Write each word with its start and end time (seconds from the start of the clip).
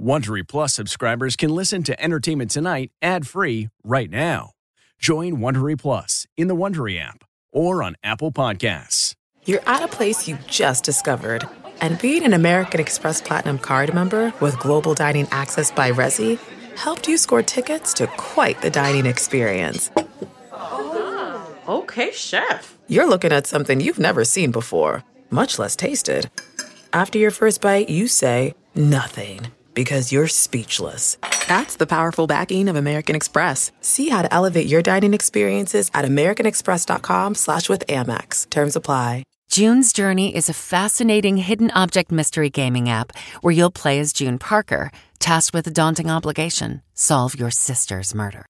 Wondery 0.00 0.48
Plus 0.48 0.72
subscribers 0.72 1.36
can 1.36 1.50
listen 1.50 1.82
to 1.82 2.02
Entertainment 2.02 2.50
Tonight 2.50 2.90
ad-free 3.02 3.68
right 3.84 4.08
now. 4.08 4.52
Join 4.98 5.36
Wondery 5.36 5.78
Plus 5.78 6.26
in 6.38 6.48
the 6.48 6.56
Wondery 6.56 6.98
app 6.98 7.22
or 7.52 7.82
on 7.82 7.96
Apple 8.02 8.32
Podcasts. 8.32 9.14
You're 9.44 9.60
at 9.66 9.82
a 9.82 9.88
place 9.88 10.26
you 10.26 10.38
just 10.46 10.84
discovered. 10.84 11.46
And 11.82 11.98
being 11.98 12.24
an 12.24 12.32
American 12.32 12.80
Express 12.80 13.20
Platinum 13.20 13.58
card 13.58 13.92
member 13.92 14.32
with 14.40 14.58
global 14.58 14.94
dining 14.94 15.28
access 15.32 15.70
by 15.70 15.92
Resy 15.92 16.38
helped 16.76 17.06
you 17.06 17.18
score 17.18 17.42
tickets 17.42 17.92
to 17.94 18.06
quite 18.06 18.62
the 18.62 18.70
dining 18.70 19.04
experience. 19.04 19.90
Oh, 20.50 21.54
okay, 21.68 22.10
chef. 22.10 22.78
You're 22.88 23.06
looking 23.06 23.32
at 23.32 23.46
something 23.46 23.80
you've 23.82 23.98
never 23.98 24.24
seen 24.24 24.50
before, 24.50 25.04
much 25.28 25.58
less 25.58 25.76
tasted. 25.76 26.30
After 26.90 27.18
your 27.18 27.30
first 27.30 27.60
bite, 27.60 27.90
you 27.90 28.08
say, 28.08 28.54
nothing 28.74 29.48
because 29.80 30.12
you're 30.12 30.28
speechless. 30.28 31.16
That's 31.48 31.76
the 31.76 31.86
powerful 31.86 32.26
backing 32.26 32.68
of 32.68 32.76
American 32.76 33.16
Express. 33.16 33.72
See 33.80 34.10
how 34.10 34.20
to 34.20 34.34
elevate 34.38 34.66
your 34.66 34.82
dining 34.82 35.14
experiences 35.14 35.90
at 35.94 36.04
americanexpress.com 36.04 37.34
slash 37.34 37.70
with 37.70 37.86
Amex. 37.86 38.50
Terms 38.50 38.76
apply. 38.76 39.24
June's 39.50 39.94
Journey 39.94 40.36
is 40.36 40.50
a 40.50 40.60
fascinating 40.74 41.38
hidden 41.38 41.70
object 41.70 42.12
mystery 42.12 42.50
gaming 42.50 42.90
app 42.90 43.16
where 43.40 43.54
you'll 43.56 43.78
play 43.82 43.98
as 44.00 44.12
June 44.12 44.38
Parker, 44.38 44.90
tasked 45.18 45.54
with 45.54 45.66
a 45.66 45.70
daunting 45.70 46.10
obligation, 46.10 46.82
solve 46.92 47.40
your 47.40 47.50
sister's 47.50 48.14
murder. 48.14 48.49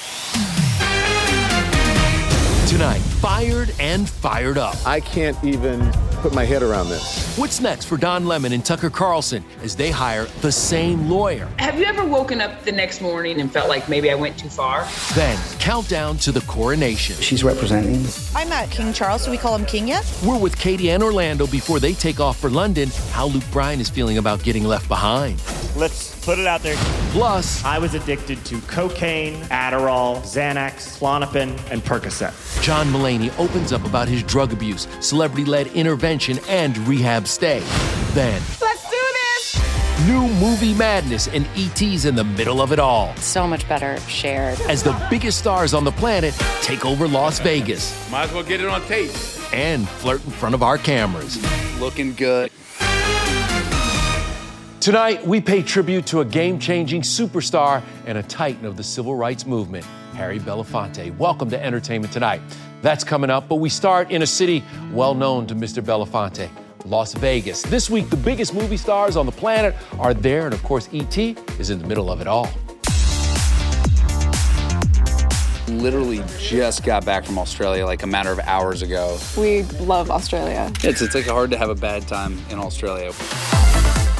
Tonight, 2.71 2.99
fired 2.99 3.75
and 3.81 4.09
fired 4.09 4.57
up. 4.57 4.77
I 4.87 5.01
can't 5.01 5.37
even 5.43 5.91
put 6.21 6.33
my 6.33 6.45
head 6.45 6.63
around 6.63 6.87
this. 6.87 7.35
What's 7.35 7.59
next 7.59 7.83
for 7.83 7.97
Don 7.97 8.25
Lemon 8.25 8.53
and 8.53 8.63
Tucker 8.63 8.89
Carlson 8.89 9.43
as 9.61 9.75
they 9.75 9.91
hire 9.91 10.23
the 10.39 10.53
same 10.53 11.09
lawyer? 11.09 11.49
Have 11.59 11.77
you 11.77 11.83
ever 11.83 12.05
woken 12.05 12.39
up 12.39 12.63
the 12.63 12.71
next 12.71 13.01
morning 13.01 13.41
and 13.41 13.51
felt 13.51 13.67
like 13.67 13.89
maybe 13.89 14.09
I 14.09 14.15
went 14.15 14.39
too 14.39 14.47
far? 14.47 14.87
Then, 15.15 15.37
countdown 15.59 16.15
to 16.19 16.31
the 16.31 16.39
coronation. 16.41 17.17
She's 17.17 17.43
representing. 17.43 18.05
I'm 18.33 18.47
not 18.47 18.69
King 18.69 18.93
Charles. 18.93 19.25
Do 19.25 19.31
we 19.31 19.37
call 19.37 19.53
him 19.53 19.65
King 19.65 19.89
yet? 19.89 20.09
We're 20.25 20.39
with 20.39 20.57
Katy 20.57 20.91
and 20.91 21.03
Orlando 21.03 21.47
before 21.47 21.81
they 21.81 21.91
take 21.91 22.21
off 22.21 22.37
for 22.37 22.49
London. 22.49 22.87
How 23.11 23.25
Luke 23.25 23.43
Bryan 23.51 23.81
is 23.81 23.89
feeling 23.89 24.17
about 24.17 24.43
getting 24.43 24.63
left 24.63 24.87
behind. 24.87 25.43
Let's 25.75 26.10
put 26.31 26.39
it 26.39 26.47
out 26.47 26.61
there. 26.61 26.77
Plus, 27.11 27.61
I 27.65 27.77
was 27.77 27.93
addicted 27.93 28.43
to 28.45 28.61
cocaine, 28.61 29.33
Adderall, 29.49 30.21
Xanax, 30.21 30.97
Klonopin, 30.97 31.49
and 31.69 31.83
Percocet. 31.83 32.31
John 32.63 32.87
Mulaney 32.87 33.37
opens 33.37 33.73
up 33.73 33.83
about 33.85 34.07
his 34.07 34.23
drug 34.23 34.53
abuse, 34.53 34.87
celebrity 35.01 35.43
led 35.43 35.67
intervention, 35.67 36.39
and 36.47 36.77
rehab 36.87 37.27
stay. 37.27 37.59
Then, 38.13 38.41
Let's 38.61 38.89
do 38.89 38.97
this! 39.19 40.07
new 40.07 40.25
movie 40.39 40.73
madness 40.73 41.27
and 41.27 41.45
ET's 41.57 42.05
in 42.05 42.15
the 42.15 42.23
middle 42.23 42.61
of 42.61 42.71
it 42.71 42.79
all. 42.79 43.13
So 43.17 43.45
much 43.45 43.67
better 43.67 43.99
shared. 44.07 44.57
As 44.69 44.83
the 44.83 44.95
biggest 45.09 45.37
stars 45.37 45.73
on 45.73 45.83
the 45.83 45.91
planet 45.91 46.33
take 46.61 46.85
over 46.85 47.09
Las 47.09 47.39
Vegas 47.39 48.09
Might 48.09 48.23
as 48.29 48.31
well 48.33 48.43
get 48.43 48.61
it 48.61 48.67
on 48.67 48.81
tape. 48.83 49.11
and 49.53 49.85
flirt 49.87 50.23
in 50.23 50.31
front 50.31 50.55
of 50.55 50.63
our 50.63 50.77
cameras. 50.77 51.37
Looking 51.81 52.13
good. 52.13 52.51
Tonight, 54.81 55.23
we 55.27 55.39
pay 55.39 55.61
tribute 55.61 56.07
to 56.07 56.21
a 56.21 56.25
game 56.25 56.57
changing 56.57 57.03
superstar 57.03 57.83
and 58.07 58.17
a 58.17 58.23
titan 58.23 58.65
of 58.65 58.77
the 58.77 58.83
civil 58.83 59.13
rights 59.13 59.45
movement, 59.45 59.85
Harry 60.15 60.39
Belafonte. 60.39 61.15
Welcome 61.17 61.51
to 61.51 61.63
Entertainment 61.63 62.11
Tonight. 62.11 62.41
That's 62.81 63.03
coming 63.03 63.29
up, 63.29 63.47
but 63.47 63.57
we 63.57 63.69
start 63.69 64.09
in 64.09 64.23
a 64.23 64.25
city 64.25 64.63
well 64.91 65.13
known 65.13 65.45
to 65.45 65.53
Mr. 65.53 65.83
Belafonte. 65.83 66.49
Las 66.85 67.13
Vegas. 67.13 67.61
This 67.61 67.91
week, 67.91 68.09
the 68.09 68.17
biggest 68.17 68.55
movie 68.55 68.75
stars 68.75 69.15
on 69.15 69.27
the 69.27 69.31
planet 69.31 69.75
are 69.99 70.15
there, 70.15 70.45
and 70.45 70.53
of 70.55 70.63
course, 70.63 70.89
E.T. 70.91 71.37
is 71.59 71.69
in 71.69 71.77
the 71.77 71.85
middle 71.85 72.09
of 72.09 72.19
it 72.19 72.25
all. 72.25 72.49
Literally 75.67 76.23
just 76.39 76.83
got 76.83 77.05
back 77.05 77.23
from 77.23 77.37
Australia 77.37 77.85
like 77.85 78.01
a 78.01 78.07
matter 78.07 78.31
of 78.31 78.39
hours 78.39 78.81
ago. 78.81 79.19
We 79.37 79.61
love 79.79 80.09
Australia. 80.09 80.71
It's 80.83 81.03
it's 81.03 81.13
like 81.13 81.27
hard 81.27 81.51
to 81.51 81.57
have 81.59 81.69
a 81.69 81.75
bad 81.75 82.07
time 82.07 82.39
in 82.49 82.57
Australia. 82.57 83.11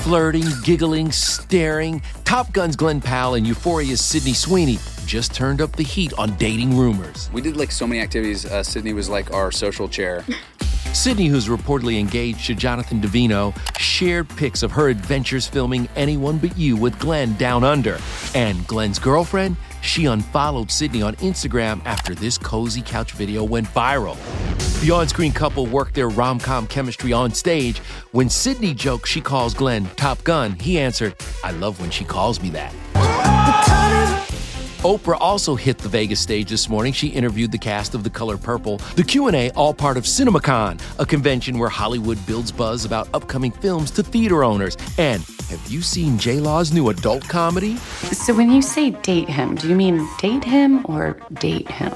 Flirting, 0.04 0.46
giggling, 0.64 1.12
staring. 1.12 2.02
Top 2.24 2.52
Gun's 2.54 2.76
Glen 2.76 3.02
Powell 3.02 3.36
and 3.36 3.46
Euphoria's 3.46 4.04
Sydney 4.04 4.34
Sweeney 4.34 4.80
just 5.06 5.32
turned 5.32 5.62
up 5.62 5.74
the 5.74 5.84
heat 5.84 6.12
on 6.18 6.36
dating 6.38 6.76
rumors. 6.76 7.30
We 7.32 7.40
did 7.40 7.56
like 7.56 7.72
so 7.72 7.86
many 7.86 8.02
activities. 8.02 8.48
Uh, 8.48 8.64
Sydney 8.64 8.94
was 8.94 9.10
like 9.10 9.32
our 9.32 9.52
social 9.52 9.88
chair. 9.88 10.26
Sydney, 10.94 11.28
who's 11.28 11.48
reportedly 11.48 12.00
engaged 12.00 12.48
to 12.48 12.56
Jonathan 12.56 13.00
Davino, 13.00 13.56
shared 13.78 14.28
pics 14.30 14.64
of 14.64 14.72
her 14.72 14.90
adventures 14.90 15.48
filming 15.48 15.88
Anyone 15.96 16.40
But 16.40 16.58
You 16.58 16.76
with 16.78 16.98
Glenn 16.98 17.38
down 17.38 17.64
under. 17.64 18.00
And 18.34 18.66
Glen's 18.66 18.98
girlfriend, 18.98 19.56
she 19.84 20.06
unfollowed 20.06 20.72
Sydney 20.72 21.04
on 21.04 21.16
Instagram 21.18 21.80
after 21.86 22.16
this 22.16 22.40
cozy 22.40 22.82
couch 22.82 23.12
video 23.12 23.44
went 23.44 23.68
viral. 23.68 24.18
The 24.82 24.90
on 24.90 25.08
screen 25.08 25.32
couple 25.32 25.68
worked 25.68 25.94
their 25.94 26.10
rom 26.10 26.40
com 26.40 26.66
chemistry 26.66 27.14
on 27.14 27.36
stage. 27.36 27.78
When 28.14 28.30
Sydney 28.30 28.74
joked 28.74 29.08
she 29.08 29.22
calls 29.22 29.54
Glen 29.54 29.86
Top 29.96 30.24
Gun, 30.24 30.54
he 30.54 30.80
answered, 30.80 31.16
I 31.44 31.52
love 31.52 31.80
when 31.80 31.92
she 31.92 32.04
calls 32.04 32.42
me 32.42 32.50
that. 32.50 32.74
Oprah 34.82 35.20
also 35.20 35.54
hit 35.54 35.78
the 35.78 35.88
Vegas 35.88 36.20
stage 36.20 36.50
this 36.50 36.68
morning. 36.68 36.94
She 36.94 37.10
interviewed 37.10 37.52
the 37.52 37.60
cast 37.60 37.94
of 37.94 38.04
The 38.04 38.10
Color 38.10 38.38
Purple. 38.38 38.78
The 38.96 39.04
Q&A 39.04 39.52
all 39.52 39.76
part 39.76 39.98
of 39.98 40.06
CinemaCon, 40.06 40.82
a 40.98 41.06
convention 41.06 41.60
where 41.60 41.70
Hollywood 41.70 42.18
builds 42.26 42.52
buzz 42.52 42.84
about 42.84 43.08
upcoming 43.14 43.52
films 43.52 43.92
to 43.92 44.02
theater 44.02 44.44
owners. 44.44 44.76
And 44.98 45.24
have 45.52 45.70
you 45.70 45.82
seen 45.82 46.18
J-Law's 46.18 46.72
new 46.72 46.88
adult 46.90 47.28
comedy? 47.28 47.76
So 47.76 48.34
when 48.34 48.50
you 48.50 48.62
say 48.62 48.92
date 48.92 49.28
him, 49.28 49.56
do 49.56 49.68
you 49.68 49.76
mean 49.76 50.08
date 50.18 50.46
him 50.46 50.86
or 50.86 51.18
date 51.34 51.70
him? 51.70 51.94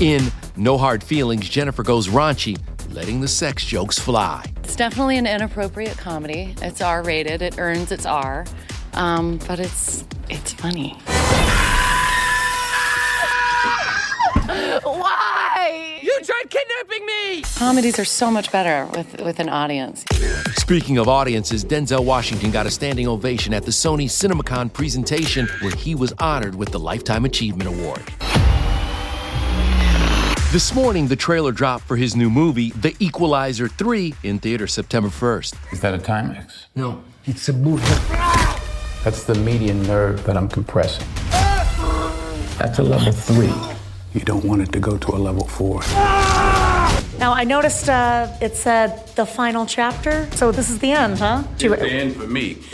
In 0.00 0.30
No 0.56 0.76
Hard 0.76 1.02
Feelings, 1.02 1.48
Jennifer 1.48 1.82
goes 1.82 2.08
raunchy, 2.08 2.60
letting 2.90 3.22
the 3.22 3.28
sex 3.28 3.64
jokes 3.64 3.98
fly. 3.98 4.44
It's 4.62 4.76
definitely 4.76 5.16
an 5.16 5.26
inappropriate 5.26 5.96
comedy. 5.96 6.54
It's 6.60 6.82
R-rated. 6.82 7.40
It 7.40 7.58
earns 7.58 7.92
its 7.92 8.04
R, 8.04 8.44
um, 8.92 9.38
but 9.48 9.58
it's 9.58 10.04
it's 10.28 10.52
funny. 10.52 10.98
Why? 16.22 16.26
Tried 16.26 16.50
kidnapping 16.50 17.06
me! 17.06 17.42
Comedies 17.56 17.98
are 17.98 18.04
so 18.04 18.30
much 18.30 18.52
better 18.52 18.86
with 18.96 19.20
with 19.22 19.40
an 19.40 19.48
audience. 19.48 20.04
Speaking 20.56 20.98
of 20.98 21.08
audiences, 21.08 21.64
Denzel 21.64 22.04
Washington 22.04 22.50
got 22.52 22.66
a 22.66 22.70
standing 22.70 23.08
ovation 23.08 23.52
at 23.52 23.64
the 23.64 23.72
Sony 23.72 24.04
CinemaCon 24.04 24.72
presentation 24.72 25.48
where 25.60 25.74
he 25.74 25.94
was 25.94 26.12
honored 26.18 26.54
with 26.54 26.70
the 26.70 26.78
Lifetime 26.78 27.24
Achievement 27.24 27.68
Award. 27.68 28.02
This 30.52 30.74
morning, 30.74 31.08
the 31.08 31.16
trailer 31.16 31.50
dropped 31.50 31.84
for 31.84 31.96
his 31.96 32.14
new 32.14 32.28
movie, 32.28 32.70
The 32.70 32.94
Equalizer 33.00 33.68
3, 33.68 34.14
in 34.22 34.38
theater 34.38 34.66
September 34.66 35.08
1st. 35.08 35.72
Is 35.72 35.80
that 35.80 35.94
a 35.94 35.98
Timex? 35.98 36.66
No, 36.76 37.02
it's 37.24 37.48
a 37.48 37.54
movie. 37.54 37.82
That's 39.02 39.24
the 39.24 39.34
median 39.34 39.82
nerve 39.84 40.22
that 40.24 40.36
I'm 40.36 40.48
compressing. 40.48 41.06
That's 42.58 42.78
a 42.78 42.82
level 42.82 43.12
three. 43.12 43.71
You 44.14 44.20
don't 44.20 44.44
want 44.44 44.60
it 44.60 44.72
to 44.72 44.78
go 44.80 44.98
to 44.98 45.12
a 45.12 45.18
level 45.18 45.46
four. 45.46 45.80
Now, 47.18 47.32
I 47.32 47.44
noticed 47.44 47.88
uh, 47.88 48.28
it 48.42 48.56
said 48.56 49.06
the 49.14 49.24
final 49.24 49.64
chapter, 49.64 50.28
so 50.32 50.52
this 50.52 50.68
is 50.68 50.80
the 50.80 50.92
end, 50.92 51.18
huh? 51.18 51.44
It's 51.54 51.62
the 51.62 51.90
end 51.90 52.16
for 52.16 52.26
me. 52.26 52.58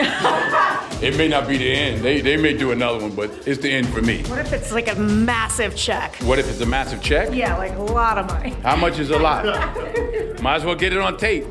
it 1.01 1.17
may 1.17 1.29
not 1.29 1.47
be 1.47 1.59
the 1.59 1.71
end. 1.71 2.03
They, 2.03 2.21
they 2.23 2.37
may 2.37 2.57
do 2.57 2.73
another 2.73 2.99
one, 2.99 3.15
but 3.15 3.31
it's 3.47 3.61
the 3.61 3.71
end 3.71 3.89
for 3.89 4.03
me. 4.03 4.23
What 4.25 4.41
if 4.41 4.53
it's 4.53 4.73
like 4.73 4.91
a 4.91 4.99
massive 4.99 5.77
check? 5.77 6.17
What 6.23 6.41
if 6.41 6.49
it's 6.49 6.61
a 6.61 6.67
massive 6.67 7.03
check? 7.03 7.33
Yeah, 7.33 7.57
like 7.57 7.77
a 7.77 7.83
lot 7.83 8.19
of 8.19 8.27
money. 8.27 8.51
How 8.63 8.75
much 8.75 8.99
is 8.99 9.11
a 9.11 9.19
lot? 9.19 9.45
Might 10.43 10.57
as 10.57 10.65
well 10.65 10.75
get 10.75 10.93
it 10.93 10.99
on 10.99 11.19
tape. 11.19 11.45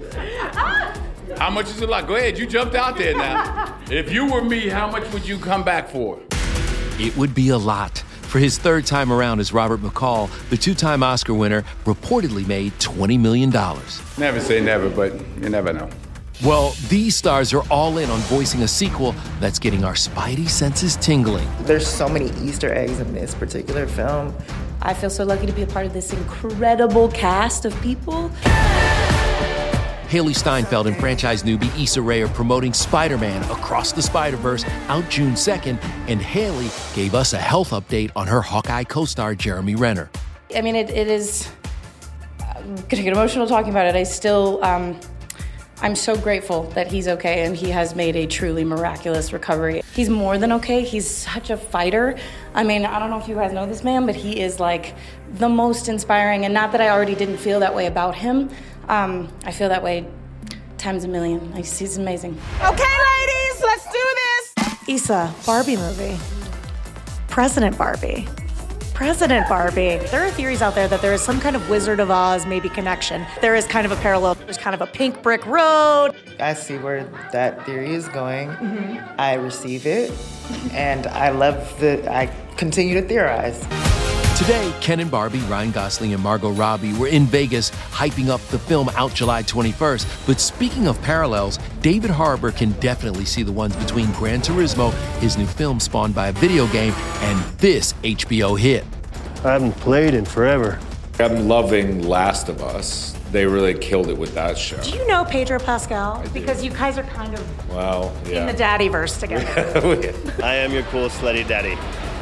How 1.37 1.49
much 1.49 1.69
is 1.69 1.81
a 1.81 1.87
lot? 1.87 2.07
Go 2.07 2.15
ahead, 2.15 2.37
you 2.37 2.45
jumped 2.45 2.75
out 2.75 2.97
there 2.97 3.15
now. 3.15 3.75
If 3.89 4.11
you 4.11 4.29
were 4.29 4.43
me, 4.43 4.67
how 4.67 4.91
much 4.91 5.09
would 5.13 5.25
you 5.25 5.37
come 5.37 5.63
back 5.63 5.87
for? 5.87 6.19
It 6.99 7.15
would 7.15 7.33
be 7.33 7.49
a 7.49 7.57
lot. 7.57 8.03
For 8.37 8.41
his 8.41 8.59
third 8.59 8.85
time 8.85 9.11
around 9.11 9.39
as 9.39 9.51
Robert 9.51 9.79
McCall, 9.79 10.29
the 10.51 10.57
two 10.57 10.75
time 10.75 11.01
Oscar 11.01 11.33
winner 11.33 11.63
reportedly 11.85 12.45
made 12.45 12.71
$20 12.73 13.19
million. 13.19 13.49
Never 13.49 14.39
say 14.39 14.61
never, 14.61 14.91
but 14.91 15.13
you 15.41 15.49
never 15.49 15.73
know. 15.73 15.89
Well, 16.45 16.75
these 16.87 17.15
stars 17.15 17.51
are 17.51 17.67
all 17.71 17.97
in 17.97 18.11
on 18.11 18.19
voicing 18.19 18.61
a 18.61 18.67
sequel 18.67 19.15
that's 19.39 19.57
getting 19.57 19.83
our 19.83 19.95
spidey 19.95 20.47
senses 20.47 20.97
tingling. 20.97 21.49
There's 21.61 21.87
so 21.87 22.07
many 22.07 22.29
Easter 22.47 22.71
eggs 22.71 22.99
in 22.99 23.11
this 23.11 23.33
particular 23.33 23.87
film. 23.87 24.35
I 24.83 24.93
feel 24.93 25.09
so 25.09 25.25
lucky 25.25 25.47
to 25.47 25.51
be 25.51 25.63
a 25.63 25.67
part 25.67 25.87
of 25.87 25.93
this 25.93 26.13
incredible 26.13 27.09
cast 27.09 27.65
of 27.65 27.73
people. 27.81 28.29
Hailee 30.07 30.33
Steinfeld 30.33 30.87
and 30.87 30.95
franchise 30.97 31.43
newbie 31.43 31.83
Issa 31.83 32.01
Rae 32.01 32.21
are 32.21 32.29
promoting 32.29 32.71
Spider 32.71 33.17
Man 33.17 33.43
Across 33.51 33.91
the 33.91 34.01
Spider 34.01 34.37
Verse 34.37 34.63
out 34.87 35.09
June 35.09 35.33
2nd, 35.33 35.83
and 36.07 36.21
Hailee 36.21 36.95
gave 36.95 37.13
us 37.13 37.33
a 37.33 37.37
health 37.37 37.71
update 37.71 38.11
on 38.15 38.25
her 38.25 38.41
Hawkeye 38.41 38.85
co 38.85 39.03
star 39.03 39.35
Jeremy 39.35 39.75
Renner. 39.75 40.09
I 40.55 40.61
mean, 40.61 40.77
it, 40.77 40.89
it 40.91 41.09
is. 41.09 41.49
I'm 42.39 42.75
gonna 42.75 43.03
get 43.03 43.07
emotional 43.07 43.47
talking 43.47 43.69
about 43.69 43.85
it. 43.85 43.95
I 43.95 44.03
still. 44.03 44.63
Um, 44.63 44.97
I'm 45.79 45.93
so 45.93 46.17
grateful 46.17 46.63
that 46.71 46.91
he's 46.91 47.07
okay 47.07 47.45
and 47.45 47.55
he 47.55 47.69
has 47.69 47.93
made 47.93 48.15
a 48.15 48.25
truly 48.25 48.63
miraculous 48.63 49.31
recovery. 49.31 49.83
He's 49.93 50.09
more 50.09 50.39
than 50.39 50.51
okay. 50.53 50.83
He's 50.83 51.07
such 51.07 51.51
a 51.51 51.57
fighter. 51.57 52.17
I 52.55 52.63
mean, 52.63 52.83
I 52.83 52.97
don't 52.97 53.11
know 53.11 53.19
if 53.19 53.27
you 53.27 53.35
guys 53.35 53.53
know 53.53 53.67
this 53.67 53.83
man, 53.83 54.07
but 54.07 54.15
he 54.15 54.39
is 54.39 54.59
like 54.59 54.95
the 55.33 55.47
most 55.47 55.87
inspiring. 55.87 56.45
And 56.45 56.53
not 56.53 56.71
that 56.71 56.81
I 56.81 56.89
already 56.89 57.13
didn't 57.13 57.37
feel 57.37 57.59
that 57.59 57.75
way 57.75 57.85
about 57.85 58.15
him, 58.15 58.49
um, 58.87 59.31
I 59.45 59.51
feel 59.51 59.69
that 59.69 59.83
way 59.83 60.07
times 60.77 61.03
a 61.03 61.07
million. 61.07 61.51
He's, 61.53 61.77
he's 61.77 61.97
amazing. 61.97 62.37
Okay, 62.61 62.83
ladies, 62.83 63.63
let's 63.63 63.85
do 63.91 64.15
this. 64.15 64.75
Issa, 64.87 65.33
Barbie 65.45 65.77
movie. 65.77 66.17
President 67.27 67.77
Barbie. 67.77 68.27
President 68.93 69.47
Barbie. 69.47 69.97
There 70.09 70.25
are 70.25 70.31
theories 70.31 70.63
out 70.63 70.73
there 70.73 70.87
that 70.87 71.03
there 71.03 71.13
is 71.13 71.21
some 71.21 71.39
kind 71.39 71.55
of 71.55 71.69
Wizard 71.69 71.99
of 71.99 72.09
Oz 72.09 72.47
maybe 72.47 72.67
connection. 72.67 73.23
There 73.41 73.53
is 73.53 73.67
kind 73.67 73.85
of 73.85 73.91
a 73.91 73.95
parallel. 73.97 74.33
There's 74.33 74.57
kind 74.57 74.73
of 74.73 74.81
a 74.81 74.87
pink 74.87 75.21
brick 75.21 75.45
road. 75.45 76.13
I 76.39 76.53
see 76.53 76.77
where 76.77 77.03
that 77.31 77.63
theory 77.63 77.93
is 77.93 78.07
going. 78.07 78.49
Mm-hmm. 78.49 79.15
I 79.19 79.35
receive 79.35 79.85
it, 79.85 80.11
and 80.71 81.05
I 81.07 81.29
love 81.29 81.79
the. 81.79 82.11
I 82.11 82.25
continue 82.55 82.99
to 82.99 83.07
theorize. 83.07 83.63
Today, 84.37 84.71
Ken 84.81 84.99
and 84.99 85.09
Barbie, 85.09 85.39
Ryan 85.39 85.71
Gosling, 85.71 86.13
and 86.13 86.21
Margot 86.21 86.51
Robbie 86.51 86.93
were 86.93 87.07
in 87.07 87.25
Vegas 87.25 87.71
hyping 87.71 88.27
up 88.27 88.39
the 88.49 88.59
film 88.59 88.87
out 88.89 89.11
July 89.15 89.41
21st. 89.41 90.27
But 90.27 90.39
speaking 90.39 90.87
of 90.87 91.01
parallels, 91.01 91.57
David 91.81 92.11
Harbour 92.11 92.51
can 92.51 92.73
definitely 92.73 93.25
see 93.25 93.41
the 93.41 93.51
ones 93.51 93.75
between 93.75 94.11
Gran 94.11 94.41
Turismo, 94.41 94.93
his 95.17 95.39
new 95.39 95.47
film 95.47 95.79
spawned 95.79 96.13
by 96.13 96.27
a 96.27 96.31
video 96.33 96.67
game, 96.67 96.93
and 96.93 97.43
this 97.57 97.93
HBO 98.03 98.59
hit. 98.59 98.85
I 99.43 99.53
haven't 99.53 99.75
played 99.77 100.13
in 100.13 100.23
forever. 100.23 100.77
I'm 101.17 101.47
loving 101.47 102.07
Last 102.07 102.47
of 102.47 102.61
Us. 102.61 103.17
They 103.31 103.47
really 103.47 103.73
killed 103.73 104.07
it 104.07 104.17
with 104.19 104.35
that 104.35 104.55
show. 104.55 104.79
Do 104.83 104.91
you 104.91 105.07
know 105.07 105.25
Pedro 105.25 105.57
Pascal? 105.57 106.23
Because 106.31 106.63
you 106.63 106.69
guys 106.69 106.99
are 106.99 107.03
kind 107.05 107.33
of 107.33 107.69
well, 107.71 108.15
yeah. 108.27 108.41
in 108.41 108.45
the 108.45 108.53
daddy 108.53 108.87
verse 108.87 109.19
together. 109.19 109.43
I 110.43 110.53
am 110.57 110.73
your 110.73 110.83
cool 110.83 111.09
slutty 111.09 111.45
daddy 111.47 111.75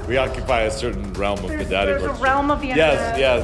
we 0.07 0.17
occupy 0.17 0.61
a 0.61 0.71
certain 0.71 1.11
realm 1.13 1.39
of 1.39 1.47
there's, 1.47 1.65
the 1.65 1.69
daddy 1.69 1.91
There's 1.91 2.03
a 2.03 2.13
realm 2.21 2.51
of 2.51 2.61
the 2.61 2.67
Yes, 2.67 3.17
yes. 3.19 3.43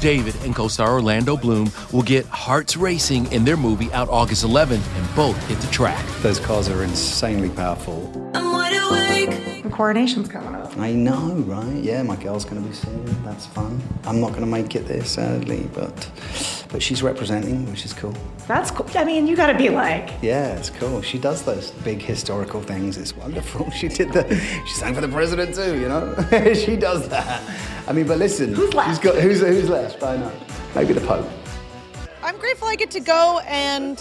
David 0.00 0.36
and 0.44 0.54
co-star 0.54 0.92
Orlando 0.92 1.36
Bloom 1.36 1.70
will 1.92 2.02
get 2.02 2.24
hearts 2.26 2.76
racing 2.76 3.30
in 3.32 3.44
their 3.44 3.56
movie 3.56 3.92
out 3.92 4.08
August 4.08 4.44
11th, 4.44 4.86
and 4.96 5.16
both 5.16 5.36
hit 5.48 5.58
the 5.58 5.66
track. 5.68 6.04
Those 6.22 6.38
cars 6.38 6.68
are 6.68 6.84
insanely 6.84 7.50
powerful. 7.50 8.30
Coronation's 9.78 10.26
coming 10.26 10.56
up. 10.56 10.76
I 10.76 10.90
know, 10.90 11.34
right? 11.46 11.80
Yeah, 11.84 12.02
my 12.02 12.16
girl's 12.16 12.44
going 12.44 12.60
to 12.60 12.68
be 12.68 12.74
singing. 12.74 13.22
That's 13.22 13.46
fun. 13.46 13.80
I'm 14.02 14.20
not 14.20 14.30
going 14.30 14.40
to 14.40 14.46
make 14.58 14.74
it 14.74 14.88
there, 14.88 15.04
sadly, 15.04 15.70
but 15.72 15.94
but 16.68 16.82
she's 16.82 17.00
representing, 17.00 17.64
which 17.70 17.84
is 17.84 17.92
cool. 17.92 18.12
That's 18.48 18.72
cool. 18.72 18.86
I 18.96 19.04
mean, 19.04 19.28
you 19.28 19.36
got 19.36 19.52
to 19.52 19.56
be 19.56 19.68
like. 19.68 20.10
Yeah, 20.20 20.56
it's 20.56 20.68
cool. 20.68 21.00
She 21.00 21.16
does 21.16 21.44
those 21.44 21.70
big 21.70 22.02
historical 22.02 22.60
things. 22.60 22.98
It's 22.98 23.16
wonderful. 23.16 23.70
She 23.78 23.86
did 23.86 24.12
the. 24.12 24.24
She 24.66 24.74
sang 24.74 24.96
for 24.96 25.00
the 25.00 25.14
president 25.18 25.54
too. 25.54 25.78
You 25.78 25.88
know, 25.88 26.54
she 26.54 26.74
does 26.74 27.08
that. 27.10 27.40
I 27.86 27.92
mean, 27.92 28.08
but 28.08 28.18
listen, 28.18 28.54
who's 28.54 28.74
left? 28.74 28.88
She's 28.90 28.98
got, 28.98 29.14
who's 29.22 29.40
who's 29.40 29.70
left? 29.70 30.02
I 30.02 30.16
know. 30.16 30.32
Maybe 30.74 30.92
the 30.92 31.06
Pope. 31.06 31.28
I'm 32.24 32.36
grateful 32.38 32.66
I 32.66 32.74
get 32.74 32.90
to 32.98 33.00
go 33.00 33.38
and. 33.46 33.96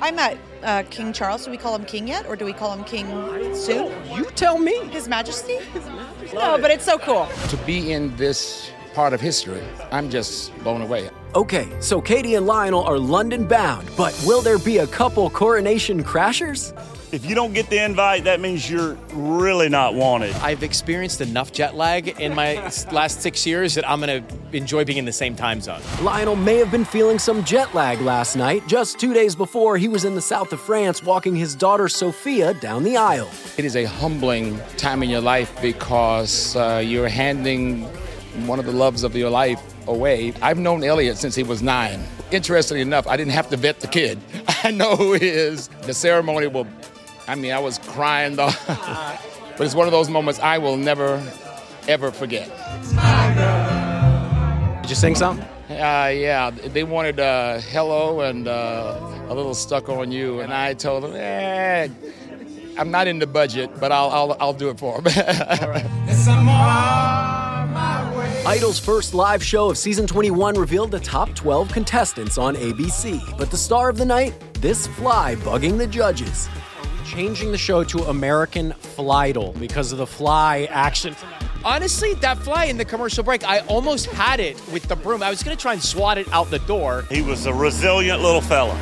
I 0.00 0.10
met 0.10 0.36
uh, 0.64 0.82
King 0.90 1.12
Charles. 1.12 1.44
Do 1.44 1.50
we 1.50 1.56
call 1.56 1.74
him 1.74 1.84
King 1.84 2.08
yet, 2.08 2.26
or 2.26 2.36
do 2.36 2.44
we 2.44 2.52
call 2.52 2.72
him 2.72 2.84
King 2.84 3.06
soon? 3.54 3.92
You 4.14 4.24
tell 4.34 4.58
me. 4.58 4.74
His 4.88 5.08
Majesty. 5.08 5.56
His 5.56 5.84
Majesty. 5.86 6.36
No, 6.36 6.58
but 6.58 6.70
it's 6.70 6.84
so 6.84 6.98
cool 6.98 7.28
to 7.48 7.56
be 7.58 7.92
in 7.92 8.14
this 8.16 8.70
part 8.94 9.12
of 9.12 9.20
history. 9.20 9.62
I'm 9.92 10.08
just 10.08 10.56
blown 10.60 10.80
away. 10.80 11.10
Okay, 11.34 11.68
so 11.80 12.00
Katy 12.00 12.36
and 12.36 12.46
Lionel 12.46 12.82
are 12.84 12.98
London 12.98 13.46
bound, 13.46 13.88
but 13.96 14.14
will 14.24 14.40
there 14.40 14.58
be 14.58 14.78
a 14.78 14.86
couple 14.86 15.28
coronation 15.30 16.02
crashers? 16.02 16.72
If 17.14 17.24
you 17.26 17.36
don't 17.36 17.52
get 17.52 17.70
the 17.70 17.78
invite, 17.78 18.24
that 18.24 18.40
means 18.40 18.68
you're 18.68 18.94
really 19.12 19.68
not 19.68 19.94
wanted. 19.94 20.34
I've 20.38 20.64
experienced 20.64 21.20
enough 21.20 21.52
jet 21.52 21.76
lag 21.76 22.08
in 22.20 22.34
my 22.34 22.54
last 22.90 23.22
six 23.22 23.46
years 23.46 23.76
that 23.76 23.88
I'm 23.88 24.00
going 24.00 24.26
to 24.26 24.56
enjoy 24.56 24.84
being 24.84 24.98
in 24.98 25.04
the 25.04 25.12
same 25.12 25.36
time 25.36 25.60
zone. 25.60 25.80
Lionel 26.02 26.34
may 26.34 26.56
have 26.56 26.72
been 26.72 26.84
feeling 26.84 27.20
some 27.20 27.44
jet 27.44 27.72
lag 27.72 28.00
last 28.00 28.34
night, 28.34 28.66
just 28.66 28.98
two 28.98 29.14
days 29.14 29.36
before 29.36 29.78
he 29.78 29.86
was 29.86 30.04
in 30.04 30.16
the 30.16 30.20
south 30.20 30.52
of 30.52 30.60
France 30.60 31.04
walking 31.04 31.36
his 31.36 31.54
daughter 31.54 31.88
Sofia 31.88 32.52
down 32.54 32.82
the 32.82 32.96
aisle. 32.96 33.30
It 33.56 33.64
is 33.64 33.76
a 33.76 33.84
humbling 33.84 34.58
time 34.76 35.00
in 35.04 35.08
your 35.08 35.20
life 35.20 35.56
because 35.62 36.56
uh, 36.56 36.82
you're 36.84 37.06
handing 37.06 37.84
one 38.44 38.58
of 38.58 38.66
the 38.66 38.72
loves 38.72 39.04
of 39.04 39.14
your 39.14 39.30
life 39.30 39.62
away. 39.86 40.32
I've 40.42 40.58
known 40.58 40.82
Elliot 40.82 41.16
since 41.16 41.36
he 41.36 41.44
was 41.44 41.62
nine. 41.62 42.02
Interestingly 42.32 42.80
enough, 42.80 43.06
I 43.06 43.16
didn't 43.16 43.34
have 43.34 43.48
to 43.50 43.56
vet 43.56 43.78
the 43.78 43.86
kid. 43.86 44.18
I 44.64 44.72
know 44.72 44.96
who 44.96 45.12
he 45.12 45.28
is. 45.28 45.68
The 45.82 45.94
ceremony 45.94 46.48
will, 46.48 46.66
I 47.26 47.34
mean, 47.34 47.52
I 47.52 47.58
was 47.58 47.78
crying 47.78 48.36
though. 48.36 48.50
but 48.66 49.60
it's 49.60 49.74
one 49.74 49.86
of 49.86 49.92
those 49.92 50.10
moments 50.10 50.40
I 50.40 50.58
will 50.58 50.76
never, 50.76 51.22
ever 51.88 52.10
forget. 52.10 52.48
Did 54.82 54.90
you 54.90 54.96
sing 54.96 55.14
something? 55.14 55.46
Uh, 55.70 56.12
yeah, 56.14 56.50
they 56.50 56.84
wanted 56.84 57.18
uh, 57.18 57.58
hello 57.60 58.20
and 58.20 58.46
uh, 58.46 58.98
a 59.28 59.34
little 59.34 59.54
stuck 59.54 59.88
on 59.88 60.12
you, 60.12 60.40
and 60.40 60.52
I 60.52 60.74
told 60.74 61.04
them, 61.04 61.14
eh, 61.16 61.88
I'm 62.76 62.90
not 62.90 63.06
in 63.06 63.18
the 63.18 63.26
budget, 63.26 63.70
but 63.80 63.90
I'll, 63.90 64.10
I'll, 64.10 64.36
I'll 64.40 64.52
do 64.52 64.68
it 64.68 64.78
for 64.78 65.00
them. 65.00 65.10
Idol's 68.46 68.78
first 68.78 69.14
live 69.14 69.42
show 69.42 69.70
of 69.70 69.78
season 69.78 70.06
21 70.06 70.54
revealed 70.56 70.90
the 70.90 71.00
top 71.00 71.34
12 71.34 71.72
contestants 71.72 72.36
on 72.36 72.56
ABC. 72.56 73.38
But 73.38 73.50
the 73.50 73.56
star 73.56 73.88
of 73.88 73.96
the 73.96 74.04
night, 74.04 74.34
this 74.60 74.86
fly 74.86 75.36
bugging 75.36 75.78
the 75.78 75.86
judges. 75.86 76.46
Changing 77.04 77.52
the 77.52 77.58
show 77.58 77.84
to 77.84 78.04
American 78.04 78.72
Flydle 78.72 79.52
because 79.58 79.92
of 79.92 79.98
the 79.98 80.06
fly 80.06 80.66
action. 80.70 81.14
Honestly, 81.64 82.14
that 82.14 82.38
fly 82.38 82.64
in 82.64 82.78
the 82.78 82.84
commercial 82.84 83.22
break, 83.22 83.44
I 83.44 83.60
almost 83.60 84.06
had 84.06 84.40
it 84.40 84.60
with 84.72 84.84
the 84.84 84.96
broom. 84.96 85.22
I 85.22 85.30
was 85.30 85.42
going 85.42 85.56
to 85.56 85.60
try 85.60 85.74
and 85.74 85.82
swat 85.82 86.18
it 86.18 86.26
out 86.32 86.50
the 86.50 86.58
door. 86.60 87.04
He 87.10 87.20
was 87.20 87.46
a 87.46 87.52
resilient 87.52 88.22
little 88.22 88.40
fella. 88.40 88.78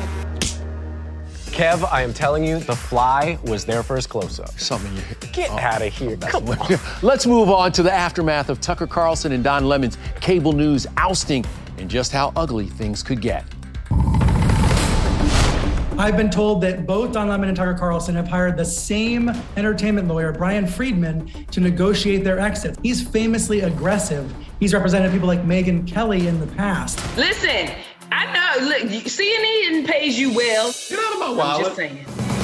Kev, 1.47 1.87
I 1.91 2.01
am 2.01 2.13
telling 2.13 2.43
you, 2.43 2.59
the 2.59 2.75
fly 2.75 3.37
was 3.43 3.63
there 3.65 3.83
for 3.83 3.95
his 3.95 4.07
close 4.07 4.39
up. 4.39 4.57
Something 4.57 4.95
you 4.95 5.03
Get 5.33 5.51
oh, 5.51 5.57
out 5.57 5.81
of 5.81 5.93
here. 5.93 6.17
Come 6.17 6.49
on. 6.49 6.79
Let's 7.03 7.27
move 7.27 7.49
on 7.49 7.71
to 7.73 7.83
the 7.83 7.91
aftermath 7.93 8.49
of 8.49 8.59
Tucker 8.59 8.87
Carlson 8.87 9.33
and 9.33 9.43
Don 9.43 9.65
Lemon's 9.65 9.97
cable 10.19 10.53
news 10.53 10.87
ousting 10.97 11.45
and 11.77 11.89
just 11.89 12.11
how 12.11 12.33
ugly 12.35 12.67
things 12.67 13.03
could 13.03 13.21
get. 13.21 13.45
I've 15.97 16.17
been 16.17 16.31
told 16.31 16.61
that 16.61 16.87
both 16.87 17.13
Don 17.13 17.27
Lemon 17.27 17.49
and 17.49 17.55
Tucker 17.55 17.75
Carlson 17.75 18.15
have 18.15 18.27
hired 18.27 18.57
the 18.57 18.65
same 18.65 19.29
entertainment 19.55 20.07
lawyer, 20.07 20.31
Bryan 20.31 20.65
Freedman, 20.65 21.27
to 21.51 21.59
negotiate 21.59 22.23
their 22.23 22.39
exits. 22.39 22.79
He's 22.81 23.07
famously 23.07 23.61
aggressive. 23.61 24.33
He's 24.59 24.73
represented 24.73 25.11
people 25.11 25.27
like 25.27 25.43
Megyn 25.43 25.87
Kelly 25.87 26.27
in 26.27 26.39
the 26.39 26.47
past. 26.47 26.99
Listen, 27.15 27.75
I 28.11 28.25
know. 28.33 28.65
Look, 28.67 28.83
CNN 28.83 29.85
pays 29.85 30.19
you 30.19 30.33
well. 30.33 30.73
Get 30.89 30.99
out 30.99 31.13
of 31.13 31.19
my 31.19 31.31
wallet. 31.31 31.77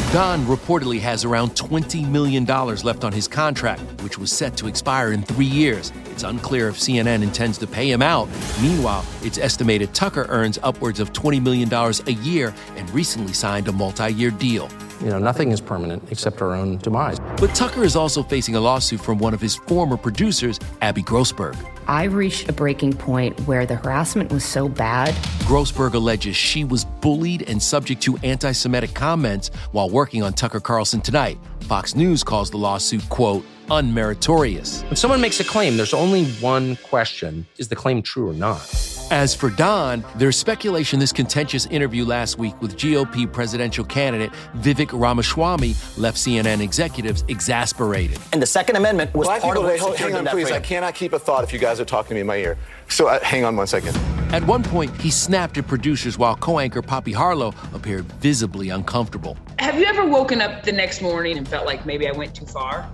I'm 0.10 0.16
just 0.16 0.18
saying. 0.18 0.48
Don 0.48 0.58
reportedly 0.58 1.00
has 1.00 1.24
around 1.26 1.52
$20 1.52 2.10
million 2.10 2.46
left 2.46 3.04
on 3.04 3.12
his 3.12 3.28
contract, 3.28 3.82
which 4.02 4.18
was 4.18 4.32
set 4.32 4.58
to 4.58 4.68
expire 4.68 5.12
in 5.12 5.24
three 5.24 5.46
years. 5.46 5.92
It's 6.06 6.24
unclear 6.24 6.70
if 6.70 6.78
CNN 6.78 7.22
intends 7.22 7.58
to 7.60 7.68
pay 7.68 7.92
him 7.92 8.02
out. 8.02 8.28
Meanwhile, 8.62 9.06
it's 9.22 9.38
estimated 9.38 9.94
Tucker 9.94 10.26
earns 10.30 10.58
upwards 10.64 11.00
of 11.00 11.14
$20 11.14 11.42
million 11.42 11.72
a 11.74 12.24
year 12.24 12.54
and 12.76 12.90
recently 12.92 13.34
signed 13.34 13.68
a 13.68 13.72
multi 13.72 14.12
year 14.12 14.32
deal. 14.32 14.70
You 15.02 15.08
know, 15.12 15.20
nothing 15.20 15.52
is 15.52 15.62
permanent 15.62 16.04
except 16.12 16.42
our 16.42 16.54
own 16.54 16.78
demise. 16.80 17.20
But 17.38 17.56
Tucker 17.56 17.84
is 17.84 17.96
also 17.96 18.22
facing 18.24 18.56
a 18.56 18.60
lawsuit 18.60 19.00
from 19.00 19.20
one 19.20 19.34
of 19.34 19.40
his 19.40 19.56
former 19.56 19.96
producers, 19.96 20.60
Abby 20.82 21.04
Grossberg. 21.04 21.56
I 21.90 22.04
reached 22.04 22.48
a 22.48 22.54
breaking 22.54 22.94
point 22.94 23.36
where 23.48 23.66
the 23.66 23.74
harassment 23.74 24.32
was 24.32 24.46
so 24.46 24.70
bad. 24.70 25.16
Grossberg 25.48 25.96
alleges 25.96 26.36
she 26.36 26.64
was 26.64 26.86
bullied 26.86 27.50
and 27.50 27.60
subject 27.60 28.00
to 28.04 28.16
anti 28.18 28.52
Semitic 28.52 28.94
comments 28.94 29.50
while 29.72 29.90
working 29.90 30.22
on 30.22 30.34
Tucker 30.34 30.60
Carlson 30.60 31.02
Tonight. 31.02 31.40
Fox 31.62 31.96
News 31.96 32.24
calls 32.24 32.52
the 32.52 32.58
lawsuit, 32.58 33.10
quote, 33.10 33.44
unmeritorious. 33.72 34.84
When 34.84 34.98
someone 34.98 35.20
makes 35.20 35.40
a 35.40 35.44
claim, 35.44 35.78
there's 35.78 35.96
only 35.96 36.26
one 36.34 36.76
question 36.76 37.48
is 37.58 37.70
the 37.70 37.76
claim 37.76 38.04
true 38.04 38.30
or 38.30 38.34
not? 38.34 38.99
As 39.12 39.34
for 39.34 39.50
Don, 39.50 40.06
there's 40.18 40.38
speculation 40.38 41.00
this 41.00 41.12
contentious 41.12 41.66
interview 41.66 42.06
last 42.06 42.38
week 42.38 42.60
with 42.62 42.78
GOP 42.78 43.32
presidential 43.32 43.84
candidate 43.84 44.32
Vivek 44.58 44.98
Ramaswamy 44.98 45.74
left 45.98 46.18
CNN 46.18 46.62
executives 46.62 47.24
exasperated. 47.28 48.20
And 48.34 48.42
the 48.42 48.46
Second 48.46 48.76
Amendment 48.76 49.12
was 49.16 49.28
Black 49.28 49.42
part 49.42 49.56
people, 49.56 49.66
of 49.66 49.72
wait, 49.72 49.82
what 49.82 49.98
hold, 49.98 50.12
hang 50.12 50.16
on, 50.16 50.26
please. 50.28 50.44
freedom. 50.44 50.62
I 50.62 50.64
cannot 50.64 50.94
keep 50.94 51.14
a 51.14 51.20
thought 51.20 51.44
if 51.44 51.52
you 51.52 51.58
guys 51.58 51.80
are 51.80 51.86
talking 51.86 52.10
to 52.10 52.14
me 52.16 52.22
in 52.22 52.28
my 52.28 52.36
ear. 52.36 52.56
So 52.88 53.08
uh, 53.08 53.20
hang 53.24 53.46
on 53.46 53.56
one 53.56 53.66
second. 53.66 53.98
At 54.32 54.46
one 54.46 54.62
point, 54.62 54.96
he 55.02 55.10
snapped 55.10 55.58
at 55.58 55.66
producers 55.66 56.20
while 56.20 56.36
co 56.36 56.60
anchor 56.60 56.84
Poppy 56.84 57.12
Harlow 57.12 57.56
appeared 57.74 58.06
visibly 58.22 58.70
uncomfortable. 58.70 59.38
Have 59.58 59.80
you 59.80 59.86
ever 59.86 60.06
woken 60.06 60.40
up 60.40 60.62
the 60.62 60.72
next 60.72 61.02
morning 61.02 61.36
and 61.40 61.48
felt 61.48 61.66
like 61.66 61.84
maybe 61.84 62.08
I 62.08 62.12
went 62.12 62.36
too 62.36 62.46
far? 62.46 62.88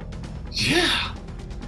Yeah. 0.49 1.13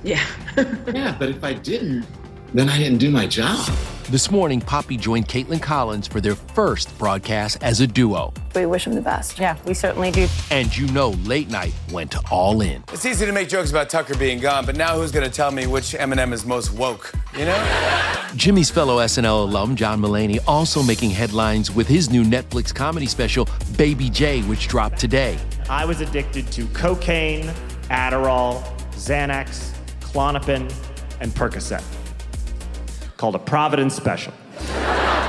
Yeah. 0.06 0.25
yeah, 0.58 1.18
but 1.20 1.27
if 1.27 1.44
I 1.44 1.51
didn't, 1.51 2.06
then 2.54 2.70
I 2.70 2.77
didn't 2.77 3.00
do 3.00 3.12
my 3.12 3.27
job. 3.27 3.70
This 4.10 4.32
morning, 4.32 4.62
Poppy 4.62 4.96
joined 4.96 5.28
Kaitlan 5.28 5.62
Collins 5.62 6.08
for 6.08 6.22
their 6.22 6.36
first 6.36 6.98
broadcast 6.98 7.62
as 7.62 7.82
a 7.82 7.88
duo. 7.88 8.32
We 8.56 8.66
wish 8.66 8.86
them 8.86 8.94
the 8.94 9.02
best. 9.02 9.38
Yeah, 9.38 9.58
we 9.66 9.74
certainly 9.74 10.12
do. 10.12 10.30
And 10.50 10.76
you 10.78 10.88
know, 10.94 11.10
late 11.26 11.50
night 11.50 11.74
went 11.92 12.16
all 12.32 12.62
in. 12.62 12.86
It's 12.94 13.06
easy 13.06 13.26
to 13.26 13.34
make 13.34 13.50
jokes 13.50 13.70
about 13.70 13.90
Tucker 13.90 14.16
being 14.16 14.40
gone, 14.40 14.66
but 14.66 14.78
now 14.78 14.96
who's 14.96 15.12
going 15.12 15.26
to 15.26 15.30
tell 15.30 15.52
me 15.52 15.68
which 15.68 15.94
M&M 15.94 16.32
is 16.32 16.46
most 16.46 16.72
woke? 16.72 17.12
You 17.38 17.48
know? 17.48 18.28
Jimmy's 18.38 18.70
fellow 18.70 19.00
SNL 19.00 19.44
alum, 19.44 19.76
John 19.76 20.00
Mulaney, 20.00 20.40
also 20.48 20.82
making 20.82 21.10
headlines 21.10 21.70
with 21.70 21.90
his 21.90 22.10
new 22.10 22.24
Netflix 22.24 22.74
comedy 22.74 23.08
special, 23.08 23.46
Baby 23.76 24.10
J, 24.10 24.42
which 24.44 24.70
dropped 24.70 25.00
today. 25.00 25.38
I 25.70 25.84
was 25.84 26.00
addicted 26.00 26.50
to 26.54 26.66
cocaine, 26.68 27.48
Adderall, 27.90 28.64
Xanax, 28.92 29.76
Klonopin, 30.00 30.74
and 31.20 31.30
Percocet. 31.34 31.84
Called 33.18 33.36
a 33.36 33.40
Providence 33.40 33.96
Special. 33.96 34.32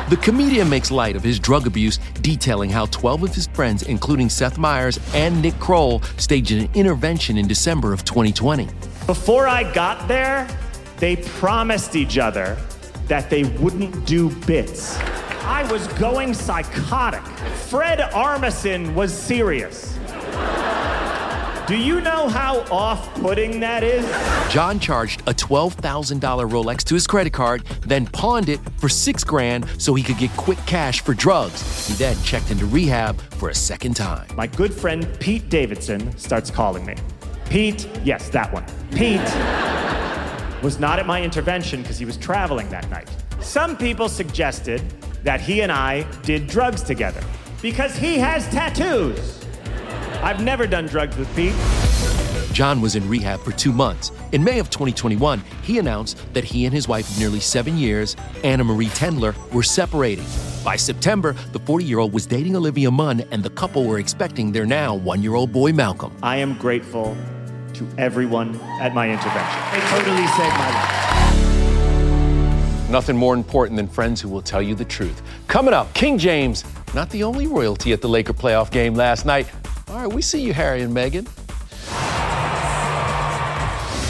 The 0.09 0.19
comedian 0.23 0.69
makes 0.71 0.91
light 0.91 1.17
of 1.17 1.23
his 1.23 1.39
drug 1.39 1.67
abuse, 1.67 1.99
detailing 2.21 2.71
how 2.71 2.87
12 2.87 3.25
of 3.25 3.35
his 3.35 3.47
friends, 3.49 3.83
including 3.83 4.29
Seth 4.29 4.57
Meyers 4.59 4.99
and 5.15 5.43
Nick 5.43 5.59
Kroll, 5.59 6.03
staged 6.17 6.53
an 6.53 6.69
intervention 6.75 7.37
in 7.37 7.47
December 7.47 7.93
of 7.93 8.05
2020. 8.05 8.69
Before 9.07 9.47
I 9.49 9.71
got 9.73 10.07
there, 10.07 10.47
they 10.99 11.17
promised 11.17 11.97
each 11.97 12.19
other 12.19 12.57
that 13.07 13.31
they 13.31 13.45
wouldn't 13.45 14.07
do 14.07 14.31
bits. 14.47 14.99
I 15.45 15.67
was 15.71 15.87
going 15.95 16.35
psychotic. 16.35 17.23
Fred 17.69 18.01
Armisen 18.13 18.95
was 18.95 19.13
serious. 19.13 19.88
Do 21.69 21.77
you 21.77 22.01
know 22.01 22.31
how 22.31 22.61
off 22.71 23.15
putting 23.17 23.61
that 23.61 23.85
is? 23.85 24.03
John 24.51 24.81
charged 24.81 25.21
a 25.29 25.35
$12,000 25.35 26.19
Rolex 26.19 26.83
to 26.85 26.95
his 26.95 27.07
credit 27.07 27.35
card, 27.35 27.63
then 27.83 28.07
pawned 28.07 28.49
it 28.49 28.59
for 28.79 28.89
six 28.89 29.23
grand 29.23 29.69
so 29.77 29.93
he 29.93 30.03
could 30.03 30.17
get 30.17 30.31
quick 30.31 30.57
cash 30.65 31.03
for 31.03 31.13
drugs. 31.13 31.87
He 31.87 31.93
then 31.93 32.17
checked 32.23 32.51
into 32.51 32.65
rehab 32.65 33.21
for 33.35 33.51
a 33.51 33.55
second 33.55 33.97
time. 33.97 34.35
My 34.35 34.47
good 34.47 34.73
friend 34.73 35.07
Pete 35.21 35.51
Davidson 35.51 36.17
starts 36.17 36.51
calling 36.51 36.87
me. 36.87 36.95
Pete, 37.51 37.87
yes, 38.03 38.31
that 38.31 38.51
one. 38.51 38.65
Pete 38.93 39.21
was 40.63 40.81
not 40.81 40.99
at 40.99 41.07
my 41.07 41.23
intervention 41.23 41.83
because 41.83 41.99
he 41.99 42.07
was 42.07 42.17
traveling 42.17 42.71
that 42.71 42.89
night. 42.89 43.11
Some 43.41 43.77
people 43.77 44.09
suggested 44.09 44.81
that 45.23 45.43
he 45.43 45.61
and 45.61 45.71
I 45.71 46.11
did 46.23 46.47
drugs 46.47 46.83
together 46.83 47.23
because 47.61 47.95
he 47.95 48.17
has 48.17 48.49
tattoos. 48.49 49.45
I've 50.23 50.43
never 50.43 50.67
done 50.67 50.87
drugs 50.87 51.17
with 51.17 51.35
Pete. 51.37 51.55
John 52.53 52.81
was 52.81 52.97
in 52.97 53.09
rehab 53.09 53.41
for 53.41 53.53
two 53.53 53.73
months. 53.73 54.11
In 54.33 54.43
May 54.43 54.59
of 54.59 54.69
2021, 54.69 55.41
he 55.63 55.79
announced 55.79 56.19
that 56.35 56.43
he 56.43 56.65
and 56.65 56.75
his 56.75 56.89
wife 56.89 57.09
of 57.09 57.19
nearly 57.19 57.39
seven 57.39 57.79
years, 57.79 58.17
Anna 58.43 58.65
Marie 58.65 58.89
Tendler, 58.89 59.35
were 59.53 59.63
separating. 59.63 60.25
By 60.65 60.75
September, 60.75 61.35
the 61.53 61.61
40 61.61 61.85
year 61.85 62.01
old 62.01 62.13
was 62.13 62.27
dating 62.27 62.57
Olivia 62.57 62.91
Munn, 62.91 63.21
and 63.31 63.45
the 63.45 63.51
couple 63.51 63.85
were 63.85 64.01
expecting 64.01 64.51
their 64.51 64.67
now 64.67 64.97
one 64.97 65.23
year 65.23 65.35
old 65.35 65.53
boy, 65.53 65.73
Malcolm. 65.73 66.13
I 66.21 66.37
am 66.37 66.59
grateful 66.59 67.17
to 67.75 67.89
everyone 67.97 68.59
at 68.81 68.93
my 68.95 69.09
intervention. 69.09 69.63
They 69.73 69.81
totally 69.89 70.27
saved 70.27 70.55
my 70.59 70.71
life. 70.75 70.99
Nothing 72.91 73.17
more 73.17 73.35
important 73.35 73.77
than 73.77 73.87
friends 73.87 74.21
who 74.21 74.29
will 74.31 74.43
tell 74.43 74.63
you 74.63 74.75
the 74.75 74.85
truth. 74.85 75.23
Coming 75.47 75.75
up, 75.75 75.93
King 75.95 76.19
James, 76.19 76.65
not 76.95 77.11
the 77.11 77.23
only 77.23 77.47
royalty 77.47 77.93
at 77.93 78.01
the 78.01 78.09
Laker 78.09 78.33
playoff 78.33 78.71
game 78.71 78.95
last 78.95 79.27
night. 79.27 79.47
All 79.91 79.97
right, 79.97 80.13
we 80.13 80.21
see 80.21 80.43
you, 80.43 80.53
Harry 80.53 80.83
and 80.83 80.95
Meghan. 80.95 81.27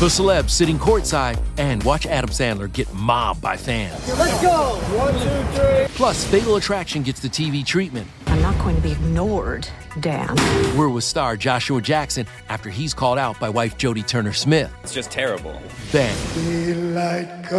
The 0.00 0.06
celebs 0.06 0.50
sitting 0.50 0.78
courtside 0.78 1.42
and 1.56 1.82
watch 1.82 2.06
Adam 2.06 2.30
Sandler 2.30 2.72
get 2.72 2.92
mobbed 2.94 3.40
by 3.40 3.56
fans. 3.56 4.08
Let's 4.16 4.40
go. 4.40 4.76
One, 4.96 5.12
two, 5.14 5.58
three. 5.58 5.96
Plus, 5.96 6.24
Fatal 6.24 6.54
Attraction 6.54 7.02
gets 7.02 7.18
the 7.18 7.28
TV 7.28 7.66
treatment. 7.66 8.06
I'm 8.28 8.40
not 8.40 8.56
going 8.58 8.76
to 8.76 8.80
be 8.80 8.92
ignored, 8.92 9.68
Dan. 9.98 10.36
We're 10.76 10.88
with 10.88 11.02
star 11.02 11.36
Joshua 11.36 11.80
Jackson 11.82 12.28
after 12.48 12.70
he's 12.70 12.94
called 12.94 13.18
out 13.18 13.40
by 13.40 13.48
wife 13.48 13.76
Jodie 13.76 14.06
Turner 14.06 14.32
Smith. 14.32 14.72
It's 14.84 14.94
just 14.94 15.10
terrible. 15.10 15.60
Then, 15.90 16.94
like 16.94 17.50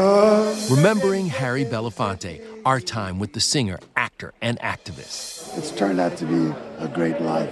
remembering 0.72 1.26
Harry 1.26 1.66
Belafonte, 1.66 2.42
our 2.66 2.80
time 2.80 3.20
with 3.20 3.34
the 3.34 3.42
singer, 3.42 3.80
actor, 3.98 4.34
and 4.42 4.58
activist. 4.60 5.58
It's 5.58 5.72
turned 5.72 6.00
out 6.00 6.16
to 6.18 6.26
be 6.26 6.54
a 6.78 6.88
great 6.88 7.20
life. 7.20 7.52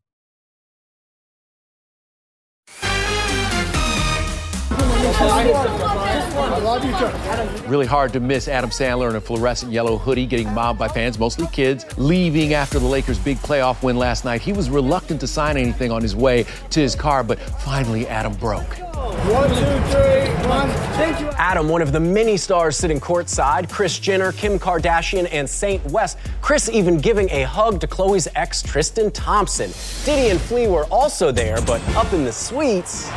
Really 7.67 7.85
hard 7.85 8.11
to 8.13 8.19
miss 8.19 8.47
Adam 8.47 8.69
Sandler 8.69 9.09
in 9.09 9.15
a 9.15 9.21
fluorescent 9.21 9.71
yellow 9.71 9.97
hoodie 9.97 10.25
getting 10.25 10.51
mobbed 10.53 10.79
by 10.79 10.87
fans, 10.87 11.19
mostly 11.19 11.47
kids, 11.47 11.85
leaving 11.97 12.53
after 12.53 12.79
the 12.79 12.85
Lakers' 12.85 13.19
big 13.19 13.37
playoff 13.37 13.83
win 13.83 13.97
last 13.97 14.25
night. 14.25 14.41
He 14.41 14.53
was 14.53 14.69
reluctant 14.69 15.19
to 15.21 15.27
sign 15.27 15.57
anything 15.57 15.91
on 15.91 16.01
his 16.01 16.15
way 16.15 16.45
to 16.71 16.79
his 16.79 16.95
car, 16.95 17.23
but 17.23 17.39
finally 17.39 18.07
Adam 18.07 18.33
broke. 18.33 18.77
One, 19.01 19.49
two, 19.49 19.55
three, 19.55 20.47
one. 20.47 20.69
Thank 20.97 21.19
you. 21.19 21.29
Adam, 21.37 21.69
one 21.69 21.81
of 21.81 21.91
the 21.91 21.99
many 21.99 22.37
stars 22.37 22.77
sitting 22.77 22.99
courtside, 22.99 23.69
Kris 23.69 23.99
Jenner, 23.99 24.31
Kim 24.31 24.57
Kardashian, 24.57 25.27
and 25.31 25.49
Saint 25.49 25.83
West. 25.91 26.17
Kris 26.41 26.69
even 26.69 26.97
giving 26.97 27.29
a 27.29 27.43
hug 27.43 27.79
to 27.81 27.87
Khloe's 27.87 28.27
ex, 28.35 28.61
Tristan 28.61 29.11
Thompson. 29.11 29.71
Diddy 30.05 30.29
and 30.29 30.41
Flea 30.41 30.67
were 30.67 30.85
also 30.85 31.31
there, 31.31 31.61
but 31.61 31.81
up 31.95 32.13
in 32.13 32.23
the 32.23 32.31
suites. 32.31 33.09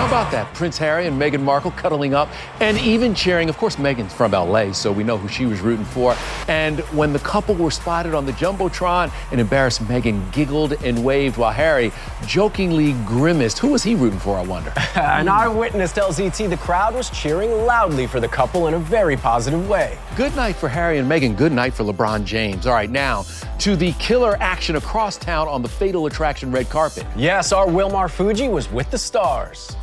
How 0.00 0.06
about 0.06 0.32
that? 0.32 0.54
Prince 0.54 0.78
Harry 0.78 1.06
and 1.06 1.20
Meghan 1.20 1.42
Markle 1.42 1.72
cuddling 1.72 2.14
up 2.14 2.30
and 2.60 2.78
even 2.78 3.14
cheering. 3.14 3.50
Of 3.50 3.58
course, 3.58 3.76
Meghan's 3.76 4.14
from 4.14 4.32
LA, 4.32 4.72
so 4.72 4.90
we 4.90 5.04
know 5.04 5.18
who 5.18 5.28
she 5.28 5.44
was 5.44 5.60
rooting 5.60 5.84
for. 5.84 6.16
And 6.48 6.80
when 6.96 7.12
the 7.12 7.18
couple 7.18 7.54
were 7.54 7.70
spotted 7.70 8.14
on 8.14 8.24
the 8.24 8.32
Jumbotron, 8.32 9.12
an 9.30 9.38
embarrassed 9.38 9.84
Meghan 9.84 10.32
giggled 10.32 10.72
and 10.82 11.04
waved 11.04 11.36
while 11.36 11.52
Harry 11.52 11.92
jokingly 12.26 12.94
grimaced. 13.04 13.58
Who 13.58 13.68
was 13.68 13.82
he 13.82 13.94
rooting 13.94 14.18
for, 14.18 14.38
I 14.38 14.42
wonder? 14.42 14.72
An 14.94 15.28
eyewitness 15.28 15.92
tells 15.92 16.18
ET 16.18 16.32
the 16.32 16.56
crowd 16.56 16.94
was 16.94 17.10
cheering 17.10 17.50
loudly 17.50 18.06
for 18.06 18.20
the 18.20 18.28
couple 18.28 18.68
in 18.68 18.74
a 18.74 18.78
very 18.78 19.18
positive 19.18 19.68
way. 19.68 19.98
Good 20.16 20.34
night 20.34 20.56
for 20.56 20.70
Harry 20.70 20.96
and 20.96 21.10
Meghan. 21.10 21.36
Good 21.36 21.52
night 21.52 21.74
for 21.74 21.84
LeBron 21.84 22.24
James. 22.24 22.66
All 22.66 22.72
right, 22.72 22.88
now 22.88 23.26
to 23.60 23.76
the 23.76 23.92
killer 23.92 24.38
action 24.40 24.76
across 24.76 25.18
town 25.18 25.46
on 25.46 25.60
the 25.60 25.68
Fatal 25.68 26.06
Attraction 26.06 26.50
red 26.50 26.70
carpet. 26.70 27.04
Yes, 27.14 27.52
our 27.52 27.68
Will 27.68 27.90
Marfuggi 27.90 28.50
was 28.50 28.72
with 28.72 28.90
the 28.90 28.96
stars. 28.96 29.76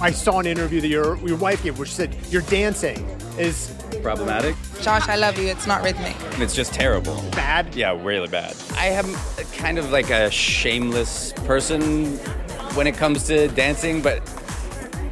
I 0.00 0.10
saw 0.10 0.40
an 0.40 0.46
interview 0.46 0.80
that 0.80 0.88
your, 0.88 1.16
your 1.26 1.36
wife 1.36 1.62
gave 1.62 1.78
where 1.78 1.86
she 1.86 1.94
said 1.94 2.16
your 2.30 2.42
dancing 2.42 3.04
is 3.38 3.72
Problematic? 4.02 4.54
Josh, 4.82 5.08
I 5.08 5.16
love 5.16 5.38
you. 5.38 5.48
It's 5.48 5.66
not 5.66 5.82
rhythmic. 5.82 6.14
It's 6.40 6.54
just 6.54 6.72
terrible. 6.72 7.16
bad. 7.32 7.74
Yeah, 7.74 7.98
really 8.02 8.28
bad. 8.28 8.54
I 8.74 8.88
am 8.88 9.14
kind 9.52 9.78
of 9.78 9.90
like 9.90 10.10
a 10.10 10.30
shameless 10.30 11.32
person 11.44 12.16
when 12.74 12.86
it 12.86 12.94
comes 12.94 13.24
to 13.24 13.48
dancing, 13.48 14.02
but 14.02 14.22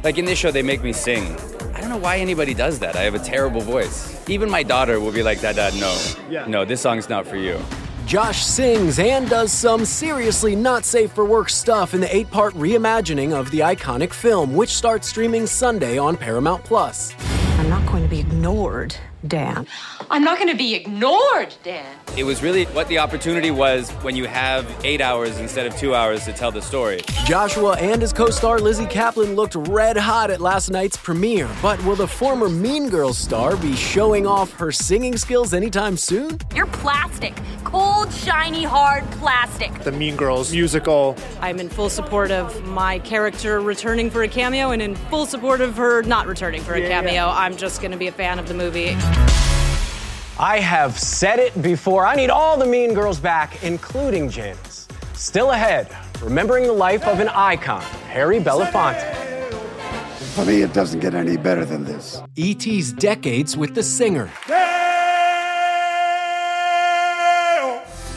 like 0.03 0.17
in 0.17 0.25
this 0.25 0.37
show, 0.39 0.51
they 0.51 0.61
make 0.61 0.83
me 0.83 0.93
sing. 0.93 1.35
I 1.73 1.81
don't 1.81 1.89
know 1.89 1.97
why 1.97 2.17
anybody 2.17 2.53
does 2.53 2.79
that. 2.79 2.95
I 2.95 3.01
have 3.01 3.15
a 3.15 3.19
terrible 3.19 3.61
voice. 3.61 4.17
Even 4.29 4.49
my 4.49 4.63
daughter 4.63 4.99
will 4.99 5.11
be 5.11 5.23
like, 5.23 5.41
Dad, 5.41 5.55
Dad, 5.55 5.73
no. 5.75 5.99
Yeah. 6.29 6.45
No, 6.47 6.63
this 6.63 6.79
song's 6.79 7.09
not 7.09 7.27
for 7.27 7.37
you. 7.37 7.59
Josh 8.05 8.45
sings 8.45 8.99
and 8.99 9.27
does 9.27 9.51
some 9.51 9.83
seriously 9.83 10.55
not 10.55 10.85
safe 10.85 11.11
for 11.11 11.25
work 11.25 11.49
stuff 11.49 11.95
in 11.95 12.01
the 12.01 12.15
eight 12.15 12.29
part 12.29 12.53
reimagining 12.53 13.33
of 13.33 13.49
the 13.49 13.61
iconic 13.61 14.13
film, 14.13 14.53
which 14.53 14.69
starts 14.69 15.07
streaming 15.07 15.47
Sunday 15.47 15.97
on 15.97 16.15
Paramount 16.15 16.63
Plus. 16.63 17.15
I'm 17.57 17.67
not 17.67 17.83
going 17.87 18.03
to 18.03 18.09
be 18.09 18.19
ignored, 18.19 18.95
Dan. 19.27 19.67
I'm 20.11 20.23
not 20.23 20.37
going 20.37 20.49
to 20.51 20.57
be 20.57 20.75
ignored, 20.75 21.53
Dan. 21.63 21.85
It 22.17 22.23
was 22.23 22.41
really 22.43 22.65
what 22.65 22.87
the 22.87 22.99
opportunity 22.99 23.51
was 23.51 23.89
when 24.03 24.15
you 24.15 24.25
have 24.25 24.65
eight 24.85 25.01
hours 25.01 25.37
instead 25.39 25.65
of 25.65 25.75
two 25.77 25.93
hours 25.95 26.25
to 26.25 26.33
tell 26.33 26.51
the 26.51 26.61
story. 26.61 27.01
Joshua 27.25 27.73
and 27.79 28.01
his 28.01 28.13
co 28.13 28.29
star 28.29 28.59
Lizzy 28.59 28.85
Caplan 28.85 29.35
looked 29.35 29.55
red 29.55 29.97
hot 29.97 30.29
at 30.31 30.39
last 30.41 30.69
night's 30.69 30.97
premiere, 30.97 31.49
but 31.61 31.83
will 31.83 31.95
the 31.95 32.07
former 32.07 32.49
Mean 32.49 32.89
Girls 32.89 33.17
star 33.17 33.57
be 33.57 33.75
showing 33.75 34.25
off 34.27 34.51
her 34.53 34.71
singing 34.71 35.17
skills 35.17 35.53
anytime 35.53 35.97
soon? 35.97 36.39
You're 36.53 36.67
plastic. 36.67 37.33
Cold, 37.63 38.13
shiny, 38.13 38.63
hard 38.63 39.03
plastic. 39.11 39.73
The 39.83 39.91
Mean 39.91 40.15
Girls 40.15 40.51
musical. 40.53 41.17
I'm 41.41 41.59
in 41.59 41.67
full 41.67 41.89
support 41.89 42.31
of 42.31 42.63
my 42.67 42.99
character 42.99 43.59
returning 43.59 44.09
for 44.09 44.23
a 44.23 44.27
cameo 44.27 44.71
and 44.71 44.81
in 44.81 44.95
full 44.95 45.25
support 45.25 45.61
of 45.61 45.75
her 45.75 46.03
not 46.03 46.27
returning 46.27 46.61
for 46.61 46.73
a 46.75 46.79
Yeah, 46.81 46.87
cameo. 46.89 47.13
yeah. 47.13 47.29
I'm 47.29 47.57
just 47.57 47.81
going 47.81 47.91
to 47.91 47.97
be 47.97 48.07
a 48.07 48.11
fan 48.11 48.39
of 48.39 48.47
the 48.47 48.53
movie. 48.53 48.95
I 50.37 50.59
have 50.59 50.99
said 50.99 51.39
it 51.39 51.61
before. 51.61 52.05
I 52.05 52.15
need 52.15 52.29
all 52.29 52.57
the 52.57 52.65
Mean 52.65 52.93
Girls 52.93 53.19
back, 53.19 53.63
including 53.63 54.29
Janis. 54.29 54.87
Still 55.13 55.51
ahead, 55.51 55.87
remembering 56.21 56.65
the 56.65 56.73
life 56.73 57.05
of 57.07 57.19
an 57.21 57.29
icon, 57.29 57.81
Harry 58.09 58.39
Belafonte. 58.39 59.13
For 60.35 60.43
me, 60.43 60.61
it 60.61 60.73
doesn't 60.73 60.99
get 60.99 61.13
any 61.13 61.37
better 61.37 61.63
than 61.63 61.85
this. 61.85 62.21
E.T.'s 62.35 62.91
decades 62.91 63.55
with 63.55 63.73
the 63.75 63.83
singer. 63.83 64.29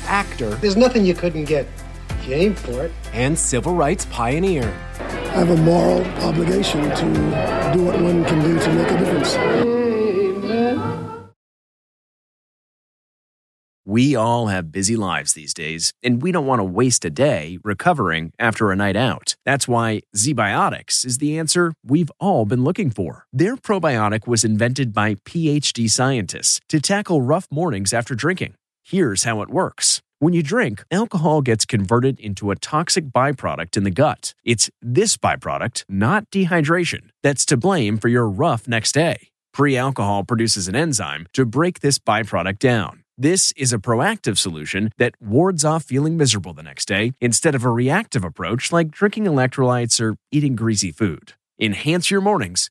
Actor 0.09 0.55
There's 0.57 0.77
nothing 0.77 1.05
you 1.05 1.15
couldn't 1.15 1.45
get. 1.45 1.67
If 2.11 2.27
you 2.29 2.35
aim 2.35 2.55
for 2.55 2.85
it. 2.87 2.93
and 3.13 3.39
civil 3.39 3.75
rights 3.75 4.07
pioneer. 4.07 4.65
I 4.99 5.45
have 5.45 5.51
a 5.51 5.57
moral 5.57 6.05
obligation 6.25 6.83
to 6.83 7.73
do 7.75 7.85
what 7.85 8.01
one 8.01 8.25
can 8.25 8.43
do 8.43 8.59
to 8.59 8.73
make 8.73 8.91
a 8.91 8.99
difference. 8.99 9.88
We 13.99 14.15
all 14.15 14.47
have 14.47 14.71
busy 14.71 14.95
lives 14.95 15.33
these 15.33 15.53
days, 15.53 15.93
and 16.05 16.23
we 16.23 16.31
don't 16.31 16.47
want 16.47 16.61
to 16.61 16.65
waste 16.81 17.05
a 17.05 17.11
day 17.11 17.59
recovering 17.65 18.31
after 18.39 18.71
a 18.71 18.77
night 18.77 18.95
out. 18.95 19.35
That's 19.45 19.67
why 19.67 20.03
ZBiotics 20.15 21.05
is 21.05 21.19
the 21.19 21.37
answer 21.37 21.73
we've 21.85 22.13
all 22.21 22.45
been 22.45 22.63
looking 22.63 22.91
for. 22.91 23.27
Their 23.33 23.57
probiotic 23.57 24.29
was 24.29 24.45
invented 24.45 24.93
by 24.93 25.17
PhD 25.27 25.91
scientists 25.91 26.61
to 26.69 26.79
tackle 26.79 27.23
rough 27.23 27.49
mornings 27.51 27.93
after 27.93 28.15
drinking. 28.15 28.55
Here's 28.85 29.25
how 29.25 29.43
it 29.43 29.51
works. 29.51 30.01
When 30.21 30.33
you 30.33 30.45
drink, 30.45 30.85
alcohol 30.93 31.43
gets 31.43 31.67
converted 31.67 32.21
into 32.21 32.53
a 32.53 32.57
toxic 32.57 33.07
byproduct 33.07 33.77
in 33.77 33.83
the 33.83 33.91
gut. 33.91 34.33
It's 34.45 34.71
this 34.81 35.17
byproduct, 35.17 35.83
not 35.89 36.31
dehydration, 36.31 37.11
that's 37.25 37.45
to 37.47 37.57
blame 37.57 37.99
for 37.99 38.07
your 38.07 38.29
rough 38.29 38.69
next 38.69 38.93
day. 38.93 39.31
Pre 39.53 39.77
alcohol 39.77 40.23
produces 40.23 40.69
an 40.69 40.77
enzyme 40.77 41.27
to 41.33 41.45
break 41.45 41.81
this 41.81 41.99
byproduct 41.99 42.61
down. 42.61 42.98
This 43.21 43.53
is 43.57 43.73
a 43.73 43.79
proactive 43.79 44.39
solution 44.39 44.93
that 44.97 45.21
wards 45.21 45.65
off 45.65 45.83
feeling 45.83 46.17
miserable 46.17 46.53
the 46.53 46.63
next 46.63 46.87
day 46.87 47.15
instead 47.21 47.57
of 47.57 47.65
a 47.65 47.69
reactive 47.69 48.23
approach 48.23 48.71
like 48.71 48.93
drinking 48.93 49.25
electrolytes 49.25 50.01
or 50.01 50.15
eating 50.31 50.55
greasy 50.55 50.93
food. 50.93 51.33
Enhance 51.59 52.13
your 52.13 52.21
mornings 52.21 52.71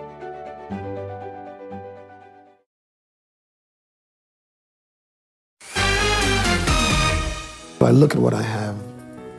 I 7.83 7.91
look 7.91 8.13
at 8.15 8.21
what 8.21 8.33
I 8.33 8.43
have 8.43 8.75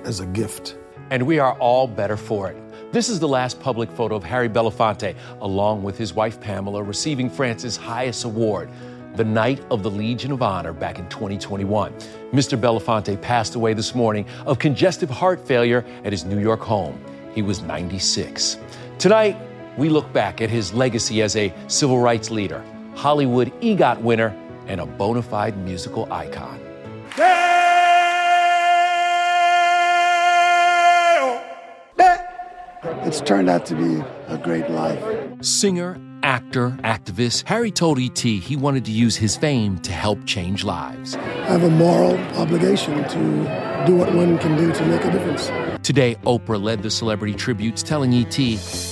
as 0.05 0.21
a 0.21 0.27
gift. 0.27 0.77
And 1.11 1.25
we 1.27 1.39
are 1.39 1.55
all 1.59 1.87
better 1.87 2.17
for 2.17 2.51
it. 2.51 2.57
This 2.93 3.09
is 3.09 3.21
the 3.21 3.29
last 3.29 3.61
public 3.61 3.91
photo 3.91 4.17
of 4.17 4.25
Harry 4.25 4.49
Belafonte, 4.49 5.15
along 5.41 5.83
with 5.83 5.97
his 5.97 6.13
wife 6.13 6.41
Pamela, 6.41 6.83
receiving 6.83 7.31
France's 7.31 7.77
highest 7.77 8.25
award, 8.25 8.69
the 9.15 9.25
Knight 9.25 9.65
of 9.71 9.83
the 9.83 9.91
Legion 9.91 10.33
of 10.33 10.43
Honor, 10.43 10.73
back 10.73 10.99
in 10.99 11.09
2021. 11.09 11.93
Mr. 12.33 12.61
Belafonte 12.61 13.21
passed 13.21 13.55
away 13.55 13.75
this 13.75 13.95
morning 13.95 14.27
of 14.45 14.59
congestive 14.59 15.09
heart 15.09 15.47
failure 15.47 15.85
at 16.05 16.13
his 16.13 16.25
New 16.25 16.41
York 16.41 16.61
home. 16.61 17.03
He 17.35 17.43
was 17.43 17.63
96. 17.63 18.59
Tonight, 18.99 19.37
we 19.79 19.89
look 19.89 20.13
back 20.13 20.41
at 20.41 20.51
his 20.51 20.75
legacy 20.75 21.23
as 21.23 21.37
a 21.37 21.55
civil 21.69 21.99
rights 21.99 22.31
leader, 22.31 22.65
Hollywood 22.95 23.53
EGOT 23.61 24.01
winner, 24.01 24.37
and 24.67 24.81
a 24.81 24.87
bona 24.87 25.23
fide 25.23 25.57
musical 25.59 26.13
icon. 26.13 26.72
It's 33.13 33.21
turned 33.21 33.51
out 33.51 33.67
to 33.67 33.75
be 33.75 34.03
a 34.29 34.39
great 34.39 34.71
life. 34.71 34.99
Singer, 35.45 36.01
actor, 36.23 36.71
activist, 36.83 37.47
Harry 37.47 37.71
told 37.71 37.99
ET 37.99 38.19
he 38.19 38.57
wanted 38.57 38.87
to 38.87 38.91
use 38.91 39.17
his 39.17 39.37
fame 39.37 39.79
to 39.81 39.93
help 39.93 40.25
change 40.25 40.65
lives. 40.65 41.15
I 41.15 41.19
have 41.51 41.63
a 41.63 41.69
moral 41.69 42.17
obligation 42.41 43.07
to 43.07 43.85
do 43.87 43.97
what 43.97 44.15
one 44.15 44.39
can 44.39 44.57
do 44.57 44.73
to 44.73 44.87
make 44.87 45.05
a 45.05 45.11
difference. 45.11 45.51
Today, 45.87 46.15
Oprah 46.25 46.63
led 46.63 46.83
the 46.83 46.91
celebrity 46.91 47.35
tributes, 47.35 47.83
telling 47.83 48.15
ET, 48.15 48.39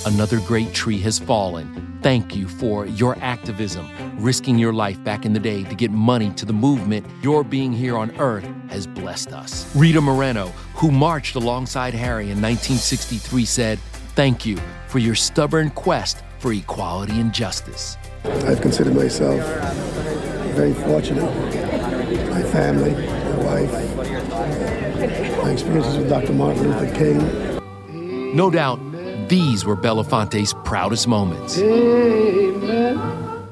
Another 0.05 0.39
great 0.41 0.71
tree 0.71 0.99
has 0.99 1.17
fallen. 1.17 1.97
Thank 2.03 2.35
you 2.35 2.47
for 2.47 2.85
your 2.85 3.17
activism, 3.21 3.89
risking 4.17 4.59
your 4.59 4.73
life 4.73 5.03
back 5.03 5.25
in 5.25 5.33
the 5.33 5.39
day 5.39 5.63
to 5.63 5.73
get 5.73 5.89
money 5.89 6.29
to 6.33 6.45
the 6.45 6.53
movement. 6.53 7.07
Your 7.23 7.43
being 7.43 7.73
here 7.73 7.97
on 7.97 8.15
Earth 8.19 8.47
has 8.69 8.85
blessed 8.85 9.33
us. 9.33 9.75
Rita 9.75 10.01
Moreno, 10.01 10.47
who 10.75 10.91
marched 10.91 11.35
alongside 11.35 11.95
Harry 11.95 12.25
in 12.25 12.41
1963, 12.41 13.45
said, 13.45 13.79
Thank 14.21 14.45
you 14.45 14.57
for 14.85 14.99
your 14.99 15.15
stubborn 15.15 15.71
quest 15.71 16.23
for 16.37 16.53
equality 16.53 17.19
and 17.19 17.33
justice. 17.33 17.97
I've 18.23 18.61
considered 18.61 18.93
myself 18.93 19.39
very 20.53 20.75
fortunate. 20.75 21.23
My 22.29 22.43
family, 22.43 22.91
my 22.91 23.43
wife, 23.43 23.71
my 25.43 25.49
experiences 25.49 25.97
with 25.97 26.07
Dr. 26.07 26.33
Martin 26.33 26.69
Luther 26.69 26.93
King. 26.93 28.35
No 28.35 28.51
doubt, 28.51 28.79
these 29.27 29.65
were 29.65 29.75
Belafonte's 29.75 30.53
proudest 30.65 31.07
moments. 31.07 31.57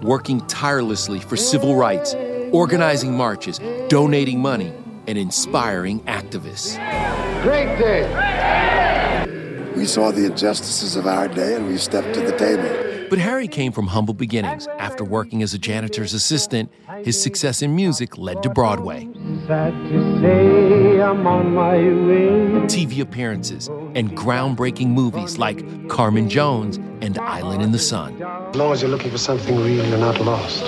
Working 0.03 0.39
tirelessly 0.45 1.19
for 1.19 1.35
civil 1.35 1.77
rights, 1.77 2.13
organizing 2.51 3.17
marches, 3.17 3.59
donating 3.87 4.39
money, 4.39 4.71
and 5.07 5.17
inspiring 5.17 6.01
activists. 6.01 6.75
Great 7.41 7.75
day. 7.79 8.88
We 9.75 9.85
saw 9.85 10.11
the 10.11 10.25
injustices 10.25 10.95
of 10.95 11.05
our 11.05 11.27
day 11.27 11.55
and 11.55 11.67
we 11.67 11.77
stepped 11.77 12.13
to 12.15 12.21
the 12.21 12.35
table. 12.37 12.88
But 13.09 13.17
Harry 13.17 13.47
came 13.47 13.71
from 13.71 13.87
humble 13.87 14.13
beginnings. 14.13 14.67
After 14.77 15.03
working 15.03 15.41
as 15.41 15.53
a 15.53 15.57
janitor's 15.57 16.13
assistant, 16.13 16.71
his 17.03 17.21
success 17.21 17.61
in 17.61 17.75
music 17.75 18.17
led 18.17 18.43
to 18.43 18.49
Broadway. 18.49 19.09
Sad 19.47 19.73
to 19.89 20.21
say 20.21 21.01
I'm 21.01 21.25
on 21.25 21.53
my 21.53 21.77
way. 21.77 22.39
TV 22.67 23.01
appearances, 23.01 23.67
and 23.95 24.15
groundbreaking 24.15 24.89
movies 24.89 25.39
like 25.39 25.89
Carmen 25.89 26.29
Jones 26.29 26.77
and 27.01 27.17
Island 27.17 27.63
in 27.63 27.71
the 27.71 27.79
Sun. 27.79 28.21
As 28.21 28.55
long 28.55 28.73
as 28.73 28.81
you're 28.81 28.91
looking 28.91 29.09
for 29.09 29.17
something 29.17 29.55
real, 29.57 29.85
you're 29.85 29.97
not 29.97 30.19
lost. 30.21 30.61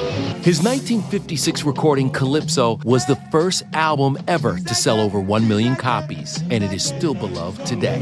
His 0.44 0.64
1956 0.64 1.64
recording 1.64 2.10
Calypso 2.10 2.80
was 2.84 3.06
the 3.06 3.18
first 3.32 3.64
album 3.74 4.18
ever 4.28 4.58
to 4.58 4.74
sell 4.74 5.00
over 5.00 5.20
1 5.20 5.48
million 5.48 5.76
copies, 5.76 6.42
and 6.50 6.64
it 6.64 6.74
is 6.74 6.84
still 6.84 7.14
beloved 7.14 7.66
today. 7.68 8.02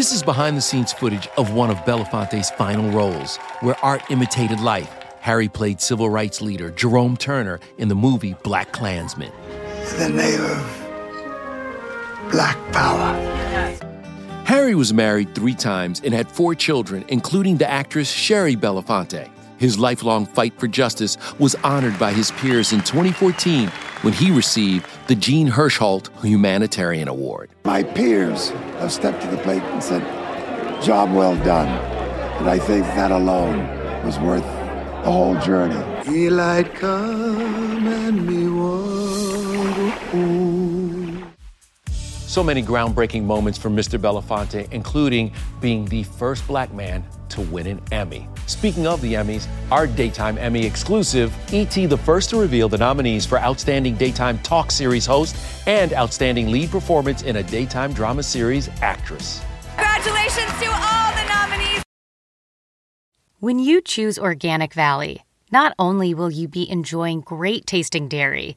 This 0.00 0.12
is 0.12 0.22
behind 0.22 0.56
the 0.56 0.62
scenes 0.62 0.94
footage 0.94 1.28
of 1.36 1.52
one 1.52 1.68
of 1.68 1.76
Belafonte's 1.84 2.50
final 2.52 2.90
roles, 2.90 3.36
where 3.60 3.76
art 3.84 4.02
imitated 4.10 4.58
life 4.58 4.90
Harry 5.20 5.46
played 5.46 5.78
civil 5.78 6.08
rights 6.08 6.40
leader 6.40 6.70
Jerome 6.70 7.18
Turner 7.18 7.60
in 7.76 7.88
the 7.88 7.94
movie 7.94 8.32
BlacKkKlansman. 8.32 9.30
In 9.30 9.98
the 9.98 10.08
name 10.08 10.40
of 10.40 12.30
Black 12.32 12.56
Power. 12.72 13.12
Harry 14.46 14.74
was 14.74 14.94
married 14.94 15.34
three 15.34 15.54
times 15.54 16.00
and 16.02 16.14
had 16.14 16.32
four 16.32 16.54
children, 16.54 17.04
including 17.08 17.58
the 17.58 17.70
actress 17.70 18.10
Shari 18.10 18.56
Belafonte. 18.56 19.28
His 19.58 19.78
lifelong 19.78 20.24
fight 20.24 20.58
for 20.58 20.66
justice 20.66 21.18
was 21.38 21.56
honored 21.56 21.98
by 21.98 22.14
his 22.14 22.30
peers 22.30 22.72
in 22.72 22.80
2014 22.80 23.70
when 24.02 24.12
he 24.12 24.30
received 24.30 24.86
the 25.08 25.14
Jean 25.14 25.48
Hersholt 25.48 26.08
Humanitarian 26.24 27.08
Award. 27.08 27.50
My 27.64 27.82
peers 27.82 28.50
have 28.80 28.92
stepped 28.92 29.22
to 29.22 29.28
the 29.28 29.36
plate 29.38 29.62
and 29.62 29.82
said, 29.82 30.02
job 30.82 31.12
well 31.12 31.36
done. 31.44 31.68
And 32.38 32.48
I 32.48 32.58
think 32.58 32.84
that 32.86 33.10
alone 33.10 33.68
was 34.04 34.18
worth 34.18 34.44
the 35.04 35.12
whole 35.12 35.38
journey. 35.40 35.82
Daylight 36.04 36.74
come 36.74 37.86
and 37.86 38.26
me 38.26 38.46
So 42.30 42.44
many 42.44 42.62
groundbreaking 42.62 43.24
moments 43.24 43.58
for 43.58 43.70
Mr. 43.70 43.98
Belafonte, 43.98 44.70
including 44.70 45.32
being 45.60 45.84
the 45.86 46.04
first 46.04 46.46
black 46.46 46.72
man 46.72 47.04
to 47.30 47.40
win 47.40 47.66
an 47.66 47.82
Emmy. 47.90 48.28
Speaking 48.46 48.86
of 48.86 49.00
the 49.00 49.14
Emmys, 49.14 49.48
our 49.72 49.88
Daytime 49.88 50.38
Emmy 50.38 50.64
exclusive, 50.64 51.34
E.T. 51.52 51.86
the 51.86 51.98
first 51.98 52.30
to 52.30 52.36
reveal 52.40 52.68
the 52.68 52.78
nominees 52.78 53.26
for 53.26 53.40
Outstanding 53.40 53.96
Daytime 53.96 54.38
Talk 54.44 54.70
Series 54.70 55.04
Host 55.04 55.34
and 55.66 55.92
Outstanding 55.92 56.52
Lead 56.52 56.70
Performance 56.70 57.22
in 57.22 57.34
a 57.34 57.42
Daytime 57.42 57.92
Drama 57.92 58.22
Series 58.22 58.70
Actress. 58.80 59.42
Congratulations 59.76 60.52
to 60.60 60.66
all 60.66 61.12
the 61.16 61.26
nominees! 61.28 61.82
When 63.40 63.58
you 63.58 63.80
choose 63.80 64.20
Organic 64.20 64.72
Valley, 64.72 65.24
not 65.50 65.74
only 65.80 66.14
will 66.14 66.30
you 66.30 66.46
be 66.46 66.70
enjoying 66.70 67.22
great 67.22 67.66
tasting 67.66 68.06
dairy, 68.06 68.56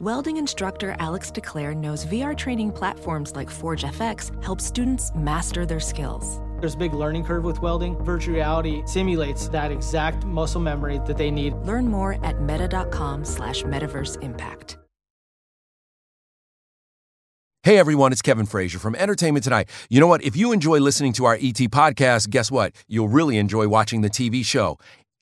Welding 0.00 0.36
instructor 0.36 0.94
Alex 1.00 1.28
DeClaire 1.32 1.76
knows 1.76 2.04
VR 2.04 2.36
training 2.36 2.70
platforms 2.70 3.34
like 3.34 3.50
Forge 3.50 3.82
FX 3.82 4.30
help 4.44 4.60
students 4.60 5.10
master 5.16 5.66
their 5.66 5.80
skills. 5.80 6.40
There's 6.60 6.74
a 6.74 6.78
big 6.78 6.94
learning 6.94 7.24
curve 7.24 7.42
with 7.42 7.60
welding. 7.62 7.96
Virtual 8.04 8.36
reality 8.36 8.82
simulates 8.86 9.48
that 9.48 9.72
exact 9.72 10.24
muscle 10.24 10.60
memory 10.60 11.00
that 11.08 11.16
they 11.16 11.32
need. 11.32 11.52
Learn 11.64 11.88
more 11.88 12.24
at 12.24 12.40
meta.com 12.40 13.24
slash 13.24 13.64
metaverse 13.64 14.22
impact. 14.22 14.78
Hey 17.64 17.76
everyone, 17.76 18.12
it's 18.12 18.22
Kevin 18.22 18.46
Frazier 18.46 18.78
from 18.78 18.94
Entertainment 18.94 19.42
Tonight. 19.42 19.68
You 19.90 19.98
know 19.98 20.06
what? 20.06 20.22
If 20.22 20.36
you 20.36 20.52
enjoy 20.52 20.78
listening 20.78 21.12
to 21.14 21.24
our 21.24 21.34
ET 21.34 21.58
podcast, 21.72 22.30
guess 22.30 22.52
what? 22.52 22.72
You'll 22.86 23.08
really 23.08 23.36
enjoy 23.36 23.66
watching 23.66 24.02
the 24.02 24.10
TV 24.10 24.44
show. 24.44 24.78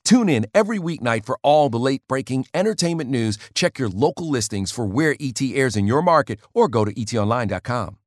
Tune 0.07 0.29
in 0.29 0.47
every 0.55 0.79
weeknight 0.79 1.25
for 1.25 1.37
all 1.43 1.67
the 1.67 1.77
late 1.77 2.01
breaking 2.07 2.45
entertainment 2.53 3.09
news. 3.09 3.37
Check 3.53 3.77
your 3.77 3.89
local 3.89 4.29
listings 4.29 4.71
for 4.71 4.85
where 4.85 5.17
ET 5.19 5.41
airs 5.41 5.75
in 5.75 5.85
your 5.85 6.01
market 6.01 6.39
or 6.53 6.69
go 6.69 6.85
to 6.85 6.93
etonline.com. 6.93 7.97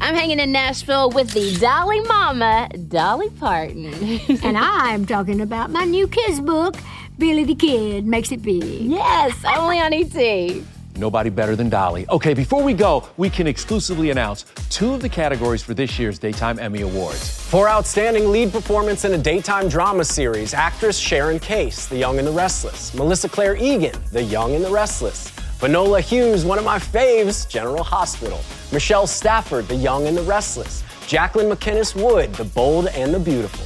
I'm 0.00 0.16
hanging 0.16 0.40
in 0.40 0.50
Nashville 0.50 1.10
with 1.10 1.30
the 1.30 1.56
Dolly 1.60 2.00
Mama, 2.00 2.68
Dolly 2.88 3.30
Parton. 3.30 3.94
and 4.42 4.58
I'm 4.58 5.06
talking 5.06 5.40
about 5.40 5.70
my 5.70 5.84
new 5.84 6.08
kids 6.08 6.40
book, 6.40 6.74
Billy 7.16 7.44
the 7.44 7.54
Kid 7.54 8.04
Makes 8.04 8.32
It 8.32 8.42
Big. 8.42 8.64
Yes, 8.64 9.44
only 9.56 9.78
on 9.78 9.92
ET. 9.92 10.64
Nobody 10.96 11.28
better 11.28 11.56
than 11.56 11.68
Dolly. 11.68 12.06
Okay, 12.08 12.34
before 12.34 12.62
we 12.62 12.72
go, 12.72 13.08
we 13.16 13.28
can 13.28 13.48
exclusively 13.48 14.10
announce 14.10 14.44
two 14.70 14.94
of 14.94 15.00
the 15.00 15.08
categories 15.08 15.62
for 15.62 15.74
this 15.74 15.98
year's 15.98 16.20
Daytime 16.20 16.58
Emmy 16.60 16.82
Awards. 16.82 17.40
For 17.50 17.68
outstanding 17.68 18.30
lead 18.30 18.52
performance 18.52 19.04
in 19.04 19.12
a 19.12 19.18
daytime 19.18 19.68
drama 19.68 20.04
series, 20.04 20.54
actress 20.54 20.96
Sharon 20.96 21.40
Case, 21.40 21.86
The 21.86 21.96
Young 21.96 22.18
and 22.18 22.28
the 22.28 22.32
Restless, 22.32 22.94
Melissa 22.94 23.28
Claire 23.28 23.56
Egan, 23.56 23.96
The 24.12 24.22
Young 24.22 24.54
and 24.54 24.64
the 24.64 24.70
Restless, 24.70 25.30
Finola 25.58 26.00
Hughes, 26.00 26.44
one 26.44 26.58
of 26.58 26.64
my 26.64 26.78
faves, 26.78 27.48
General 27.48 27.82
Hospital, 27.82 28.40
Michelle 28.70 29.06
Stafford, 29.06 29.66
The 29.66 29.76
Young 29.76 30.06
and 30.06 30.16
the 30.16 30.22
Restless, 30.22 30.84
Jacqueline 31.06 31.48
MacInnes 31.48 31.94
Wood, 32.00 32.32
The 32.34 32.44
Bold 32.44 32.86
and 32.88 33.12
the 33.12 33.18
Beautiful. 33.18 33.64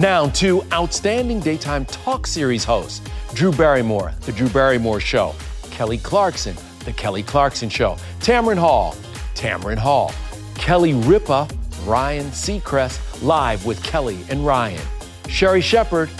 Now 0.00 0.28
to 0.28 0.62
outstanding 0.72 1.40
daytime 1.40 1.84
talk 1.86 2.26
series 2.26 2.62
host, 2.62 3.02
Drew 3.34 3.52
Barrymore, 3.52 4.12
The 4.20 4.32
Drew 4.32 4.48
Barrymore 4.48 5.00
Show, 5.00 5.34
Kelly 5.80 5.96
Clarkson, 5.96 6.54
The 6.84 6.92
Kelly 6.92 7.22
Clarkson 7.22 7.70
Show, 7.70 7.96
Tamron 8.18 8.58
Hall, 8.58 8.94
Tamron 9.34 9.78
Hall, 9.78 10.12
Kelly 10.54 10.92
Ripa, 10.92 11.48
Ryan 11.86 12.26
Seacrest, 12.26 13.22
live 13.22 13.64
with 13.64 13.82
Kelly 13.82 14.18
and 14.28 14.44
Ryan, 14.44 14.86
Sherri 15.30 15.62
Shepherd, 15.62 16.10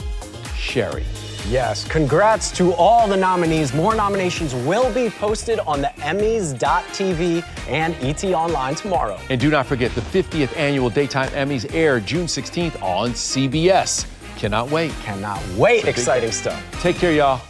Sherri. 0.56 1.04
Yes, 1.46 1.86
congrats 1.86 2.50
to 2.52 2.72
all 2.72 3.06
the 3.06 3.18
nominees. 3.18 3.74
More 3.74 3.94
nominations 3.94 4.54
will 4.54 4.90
be 4.94 5.10
posted 5.10 5.58
on 5.58 5.82
the 5.82 5.88
Emmys.tv 5.98 7.44
and 7.68 7.94
ET 7.96 8.24
Online 8.32 8.74
tomorrow. 8.74 9.20
And 9.28 9.38
do 9.38 9.50
not 9.50 9.66
forget 9.66 9.94
the 9.94 10.00
50th 10.00 10.56
annual 10.56 10.88
Daytime 10.88 11.28
Emmys 11.32 11.70
air 11.74 12.00
June 12.00 12.24
16th 12.24 12.82
on 12.82 13.10
CBS. 13.10 14.06
Cannot 14.38 14.70
wait. 14.70 14.90
Cannot 15.02 15.46
wait. 15.58 15.84
Exciting 15.84 16.32
stuff. 16.32 16.64
Take 16.80 16.96
care, 16.96 17.12
y'all. 17.12 17.42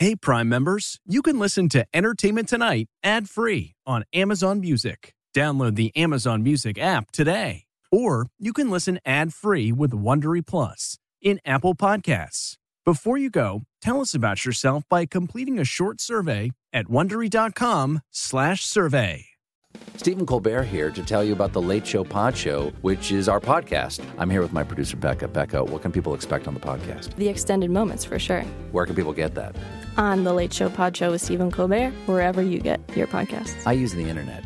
Hey, 0.00 0.14
Prime 0.14 0.48
members, 0.48 1.00
you 1.04 1.22
can 1.22 1.40
listen 1.40 1.68
to 1.70 1.84
Entertainment 1.92 2.48
Tonight 2.48 2.86
ad 3.02 3.28
free 3.28 3.74
on 3.84 4.04
Amazon 4.12 4.60
Music. 4.60 5.12
Download 5.34 5.74
the 5.74 5.90
Amazon 5.96 6.44
Music 6.44 6.78
app 6.78 7.10
today. 7.10 7.64
Or 7.90 8.28
you 8.38 8.52
can 8.52 8.70
listen 8.70 9.00
ad 9.04 9.34
free 9.34 9.72
with 9.72 9.90
Wondery 9.90 10.46
Plus 10.46 10.98
in 11.20 11.40
Apple 11.44 11.74
Podcasts. 11.74 12.54
Before 12.84 13.18
you 13.18 13.28
go, 13.28 13.64
tell 13.82 14.00
us 14.00 14.14
about 14.14 14.44
yourself 14.44 14.84
by 14.88 15.04
completing 15.04 15.58
a 15.58 15.64
short 15.64 16.00
survey 16.00 16.52
at 16.72 16.86
wondery.com/slash 16.86 18.64
survey. 18.64 19.24
Stephen 19.96 20.26
Colbert 20.26 20.62
here 20.62 20.92
to 20.92 21.02
tell 21.02 21.24
you 21.24 21.32
about 21.32 21.52
the 21.52 21.60
Late 21.60 21.84
Show 21.84 22.04
Pod 22.04 22.36
Show, 22.36 22.72
which 22.82 23.10
is 23.10 23.28
our 23.28 23.40
podcast. 23.40 24.00
I'm 24.16 24.30
here 24.30 24.42
with 24.42 24.52
my 24.52 24.62
producer 24.62 24.96
Becca. 24.96 25.26
Becca, 25.26 25.64
what 25.64 25.82
can 25.82 25.90
people 25.90 26.14
expect 26.14 26.46
on 26.46 26.54
the 26.54 26.60
podcast? 26.60 27.16
The 27.16 27.28
extended 27.28 27.72
moments 27.72 28.04
for 28.04 28.20
sure. 28.20 28.42
Where 28.70 28.86
can 28.86 28.94
people 28.94 29.12
get 29.12 29.34
that? 29.34 29.56
On 29.98 30.22
the 30.22 30.32
Late 30.32 30.52
Show 30.52 30.70
Pod 30.70 30.96
Show 30.96 31.10
with 31.10 31.20
Stephen 31.20 31.50
Colbert, 31.50 31.90
wherever 32.06 32.40
you 32.40 32.60
get 32.60 32.80
your 32.96 33.08
podcasts. 33.08 33.66
I 33.66 33.72
use 33.72 33.94
the 33.94 34.08
internet. 34.08 34.44